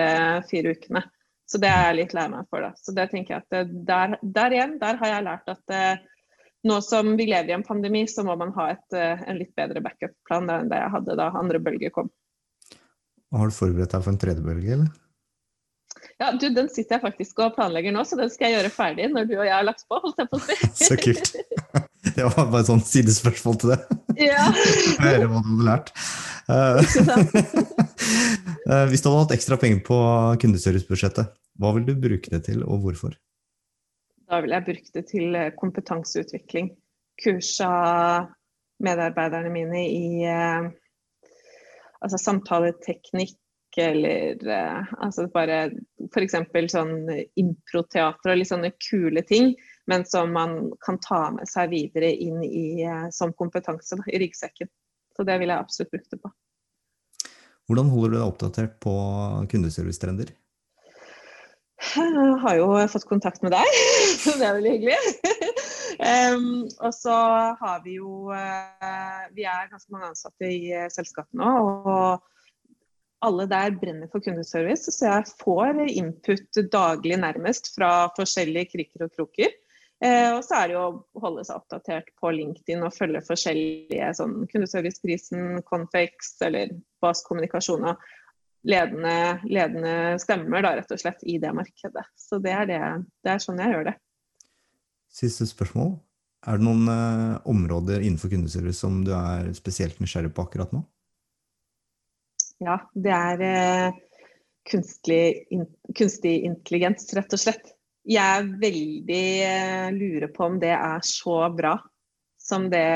fire 0.51 0.75
ukene. 0.77 1.01
Så 1.49 1.57
det 1.61 1.71
er 1.73 1.87
jeg 1.87 1.99
litt 2.03 2.13
lei 2.17 2.27
meg 2.29 2.51
for. 2.53 2.61
da. 2.61 2.75
Så 2.77 2.93
det 2.93 3.09
tenker 3.15 3.39
jeg 3.39 3.47
at 3.47 3.57
eh, 3.63 3.73
der, 3.89 4.19
der 4.21 4.57
igjen, 4.59 4.77
der 4.83 5.01
har 5.01 5.15
jeg 5.15 5.27
lært 5.31 5.49
at 5.55 5.77
nå 6.69 6.77
som 6.85 7.17
vi 7.17 7.25
lever 7.31 7.49
i 7.49 7.57
en 7.57 7.65
pandemi, 7.65 8.05
så 8.05 8.27
må 8.29 8.37
man 8.39 8.53
ha 8.59 8.69
et, 8.75 8.95
en 8.95 9.41
litt 9.41 9.57
bedre 9.57 9.81
backup-plan 9.83 10.53
enn 10.53 10.69
det 10.71 10.79
jeg 10.79 10.93
hadde 10.93 11.17
da 11.19 11.33
andre 11.41 11.59
bølger 11.65 11.91
kom. 11.97 12.13
Har 13.33 13.49
du 13.49 13.57
forberedt 13.57 13.95
deg 13.95 14.05
for 14.05 14.13
en 14.13 14.21
tredje 14.21 14.45
bølge, 14.45 14.77
eller? 14.77 14.91
Ja, 16.21 16.31
du, 16.33 16.49
Den 16.55 16.69
sitter 16.71 16.97
jeg 16.97 17.03
faktisk 17.03 17.41
og 17.43 17.55
planlegger 17.57 17.95
nå, 17.95 18.05
så 18.07 18.19
den 18.19 18.31
skal 18.33 18.51
jeg 18.51 18.61
gjøre 18.61 18.73
ferdig 18.75 19.09
når 19.13 19.27
du 19.31 19.35
og 19.39 19.47
jeg 19.47 19.55
har 19.55 19.67
lagt 19.67 19.85
på. 19.89 19.99
holdt 20.05 20.21
jeg 20.23 20.31
på 20.31 20.39
å 20.39 20.45
si. 20.45 20.57
så 20.89 20.99
kult. 21.01 21.33
Det 22.03 22.25
var 22.27 22.49
bare 22.51 22.61
et 22.65 22.69
sånt 22.69 22.89
sidespørsmål 22.91 23.59
til 23.63 23.71
det. 23.73 23.79
Ja. 24.19 24.49
Høre 25.05 25.29
hva 25.31 25.39
du 25.39 25.51
hadde 25.53 25.67
lært. 25.69 25.93
Uh, 26.51 26.75
hvis 28.91 29.05
du 29.05 29.07
hadde 29.07 29.21
hatt 29.21 29.35
ekstra 29.37 29.57
penger 29.63 29.81
på 29.87 29.99
kundeservicebudsjettet, 30.43 31.31
hva 31.63 31.71
vil 31.77 31.87
du 31.87 31.95
bruke 31.95 32.33
det 32.33 32.43
til, 32.49 32.65
og 32.67 32.83
hvorfor? 32.83 33.15
Da 34.27 34.43
vil 34.43 34.55
jeg 34.57 34.67
bruke 34.67 34.91
det 34.99 35.05
til 35.13 35.39
eh, 35.39 35.55
kompetanseutvikling. 35.55 36.73
Kursa 37.23 37.71
medarbeiderne 38.83 39.51
mine 39.55 39.83
i 39.87 40.27
altså 42.03 42.19
samtaleteknikk 42.21 43.39
eller 43.81 44.43
uh, 44.45 44.91
altså 45.01 45.27
bare 45.33 45.71
f.eks. 46.13 46.35
sånn 46.75 46.95
improteater 47.41 48.35
og 48.35 48.41
litt 48.41 48.51
sånne 48.51 48.73
kule 48.77 49.23
ting, 49.25 49.55
men 49.89 50.05
som 50.09 50.35
man 50.35 50.59
kan 50.85 51.01
ta 51.01 51.25
med 51.33 51.49
seg 51.49 51.73
videre 51.73 52.13
inn 52.13 52.43
i, 52.45 52.85
uh, 52.85 53.09
som 53.15 53.33
kompetanse 53.39 53.97
da, 53.97 54.05
i 54.13 54.21
ryggsekken. 54.21 54.69
Så 55.17 55.25
det 55.29 55.39
vil 55.41 55.53
jeg 55.53 55.61
absolutt 55.65 55.93
bruke 55.93 56.13
det 56.13 56.21
på. 56.21 56.33
Hvordan 57.71 57.91
holder 57.93 58.13
du 58.13 58.19
deg 58.19 58.29
oppdatert 58.29 58.79
på 58.83 58.95
kundeservicetrender? 59.49 60.33
Jeg 61.83 62.35
har 62.45 62.57
jo 62.59 62.69
fått 62.93 63.09
kontakt 63.09 63.43
med 63.43 63.55
deg, 63.55 63.81
så 64.23 64.37
det 64.39 64.47
er 64.47 64.59
veldig 64.59 64.77
hyggelig. 64.77 65.52
Um, 65.99 66.69
og 66.81 66.93
så 66.97 67.17
har 67.61 67.81
vi 67.85 67.97
jo 67.99 68.29
uh, 68.33 69.25
Vi 69.37 69.47
er 69.49 69.71
ganske 69.71 69.93
mange 69.95 70.13
ansatte 70.13 70.49
i 70.49 70.73
uh, 70.75 70.89
selskapet 70.93 71.39
nå. 71.39 71.55
og 71.87 72.29
alle 73.23 73.47
der 73.47 73.75
brenner 73.79 74.11
for 74.11 74.23
kundeservice, 74.25 74.91
så 74.91 75.07
jeg 75.07 75.35
får 75.39 75.79
input 75.87 76.59
daglig 76.73 77.21
nærmest 77.23 77.71
fra 77.77 78.09
forskjellige 78.17 78.73
kriker 78.73 79.07
og 79.07 79.13
kroker. 79.15 79.53
Eh, 80.03 80.33
og 80.35 80.41
så 80.43 80.57
er 80.59 80.71
det 80.71 80.75
jo 80.75 80.83
å 80.83 81.23
holde 81.23 81.45
seg 81.47 81.61
oppdatert 81.61 82.09
på 82.19 82.33
LinkedIn 82.35 82.83
og 82.83 82.95
følge 82.97 83.23
forskjellige 83.23 84.09
sånn 84.19 84.41
kundeserviceprisen, 84.51 85.61
Confex 85.69 86.35
eller 86.43 86.75
Bas 87.03 87.23
kommunikasjon 87.29 87.87
og 87.93 88.03
ledende, 88.67 89.39
ledende, 89.47 89.95
stemmer 90.23 90.67
da, 90.67 90.75
rett 90.79 90.91
og 90.95 91.03
slett 91.03 91.23
i 91.23 91.39
det 91.43 91.53
markedet. 91.55 92.05
Så 92.19 92.43
det 92.43 92.55
er, 92.57 92.67
det, 92.71 92.81
det 93.23 93.37
er 93.37 93.45
sånn 93.45 93.63
jeg 93.63 93.77
gjør 93.77 93.93
det. 93.93 93.97
Siste 95.13 95.47
spørsmål. 95.49 95.97
Er 96.49 96.59
det 96.59 96.67
noen 96.67 96.89
eh, 96.91 97.35
områder 97.49 98.03
innenfor 98.03 98.33
kundeservice 98.33 98.81
som 98.81 99.03
du 99.07 99.13
er 99.15 99.53
spesielt 99.55 100.01
nysgjerrig 100.03 100.33
på 100.35 100.47
akkurat 100.47 100.73
nå? 100.75 100.81
Ja, 102.63 102.79
det 102.95 103.13
er 103.15 103.45
eh, 103.47 104.01
kunstig, 104.71 105.21
in, 105.55 105.69
kunstig, 105.99 106.41
intelligens, 106.49 107.07
rett 107.15 107.37
og 107.37 107.43
slett. 107.43 107.75
Jeg 108.09 108.23
er 108.23 108.49
veldig 108.63 109.27
eh, 109.47 109.89
lurer 109.95 110.33
på 110.35 110.49
om 110.49 110.59
det 110.63 110.73
er 110.75 111.05
så 111.07 111.45
bra 111.55 111.77
som 112.43 112.67
det 112.73 112.89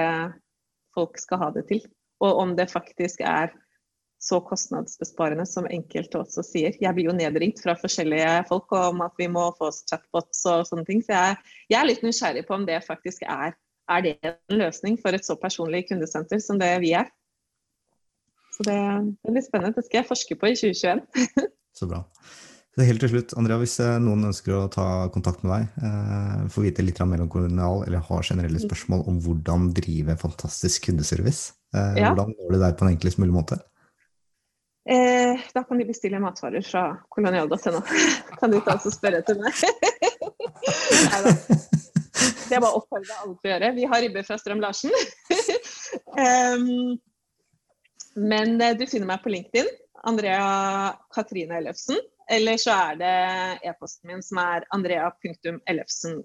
folk 0.97 1.21
skal 1.23 1.45
ha 1.45 1.53
det 1.55 1.67
til. 1.71 1.85
Og 2.25 2.43
om 2.43 2.57
det 2.59 2.71
faktisk 2.73 3.23
er 3.23 3.53
så 4.23 4.41
kostnadsbesparende 4.41 5.45
som 5.49 5.69
enkelte 5.71 6.21
også 6.23 6.45
sier. 6.47 6.77
Jeg 6.81 6.97
blir 6.97 7.11
jo 7.11 7.17
nedringt 7.17 7.61
fra 7.63 7.77
forskjellige 7.79 8.47
folk 8.49 8.73
om 8.77 9.05
at 9.05 9.15
vi 9.21 9.29
må 9.31 9.45
få 9.59 9.69
oss 9.71 9.83
chatbots 9.91 10.43
og 10.51 10.65
sånne 10.69 10.87
ting. 10.89 11.05
Så 11.05 11.15
jeg, 11.15 11.37
jeg 11.73 11.79
er 11.81 11.91
litt 11.91 12.03
nysgjerrig 12.07 12.47
på 12.49 12.57
om 12.57 12.67
det 12.69 12.81
faktisk 12.87 13.27
er, 13.29 13.55
er 13.93 14.03
det 14.03 14.17
en 14.27 14.59
løsning 14.63 14.97
for 15.03 15.15
et 15.15 15.27
så 15.27 15.37
personlig 15.39 15.85
kundesenter 15.91 16.41
som 16.43 16.59
det 16.63 16.73
vi 16.83 16.97
er. 16.99 17.13
Så 18.57 18.65
det, 18.67 18.81
det 19.23 19.37
blir 19.37 19.45
spennende. 19.45 19.77
Det 19.77 19.85
skal 19.87 20.01
jeg 20.01 20.11
forske 20.11 20.39
på 20.41 20.51
i 20.51 20.59
2021. 20.59 21.05
så 21.79 21.89
bra. 21.91 22.03
Så 22.77 22.85
helt 22.85 23.01
til 23.01 23.09
slutt, 23.09 23.33
Andrea, 23.41 23.57
Hvis 23.61 23.79
eh, 23.81 23.95
noen 24.05 24.29
ønsker 24.29 24.53
å 24.53 24.67
ta 24.73 24.87
kontakt 25.13 25.45
med 25.45 25.53
deg, 25.55 25.85
eh, 25.89 26.43
få 26.53 26.67
vite 26.67 26.85
litt 26.85 26.99
mer 27.09 27.23
om 27.25 27.31
kolonial, 27.33 27.87
eller 27.87 28.05
har 28.05 28.27
generelle 28.27 28.61
spørsmål 28.61 29.07
om 29.09 29.21
hvordan 29.25 29.71
drive 29.77 30.19
fantastisk 30.21 30.91
kundeservice, 30.91 31.55
eh, 31.73 32.03
ja. 32.03 32.11
hvordan 32.11 32.37
går 32.37 32.53
det 32.53 32.61
der 32.67 32.77
på 32.77 32.85
en 32.85 32.93
enklest 32.93 33.21
mulig 33.23 33.33
måte? 33.33 33.61
Eh, 34.89 35.41
da 35.55 35.65
kan 35.67 35.79
de 35.79 35.85
bestille 35.85 36.19
matvarer 36.23 36.63
fra 36.63 36.85
kolonial.no. 37.09 37.81
kan 38.41 38.53
de 38.53 38.61
ta 38.63 38.77
og 38.77 38.93
spørre 38.95 39.23
etter 39.23 39.41
meg. 39.41 39.65
Nei 41.11 41.23
da. 41.25 41.33
Det 42.47 42.61
bare 42.63 42.71
å 42.71 42.79
oppfordre 42.79 43.17
alle 43.23 43.35
til 43.35 43.51
å 43.51 43.53
gjøre. 43.53 43.73
Vi 43.77 43.89
har 43.91 44.03
ribbe 44.05 44.23
fra 44.27 44.39
Strøm-Larsen. 44.39 44.95
um, 46.23 46.95
Men 48.33 48.61
eh, 48.63 48.77
du 48.79 48.87
finner 48.87 49.11
meg 49.11 49.25
på 49.25 49.33
LinkedIn. 49.35 49.69
Andrea 50.07 50.95
Katrine 51.15 51.59
Ellefsen. 51.59 51.99
Eller 52.31 52.59
så 52.59 52.75
er 52.75 52.97
det 53.01 53.17
e-posten 53.69 54.11
min 54.11 54.23
som 54.25 54.39
er 54.43 54.65
andrea.ellefsen. 54.75 56.23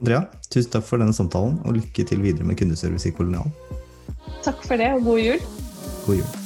Andrea, 0.00 0.22
tusen 0.48 0.70
takk 0.72 0.86
for 0.86 1.02
denne 1.02 1.16
samtalen, 1.16 1.58
og 1.66 1.76
lykke 1.80 2.06
til 2.08 2.22
videre 2.22 2.46
med 2.46 2.58
kundeservice 2.60 3.10
i 3.10 3.14
Kolonial. 3.16 3.50
Takk 4.42 4.64
for 4.66 4.76
det, 4.76 4.92
og 4.92 5.04
god 5.04 5.18
jul. 5.18 5.38
God 6.06 6.16
jul. 6.16 6.41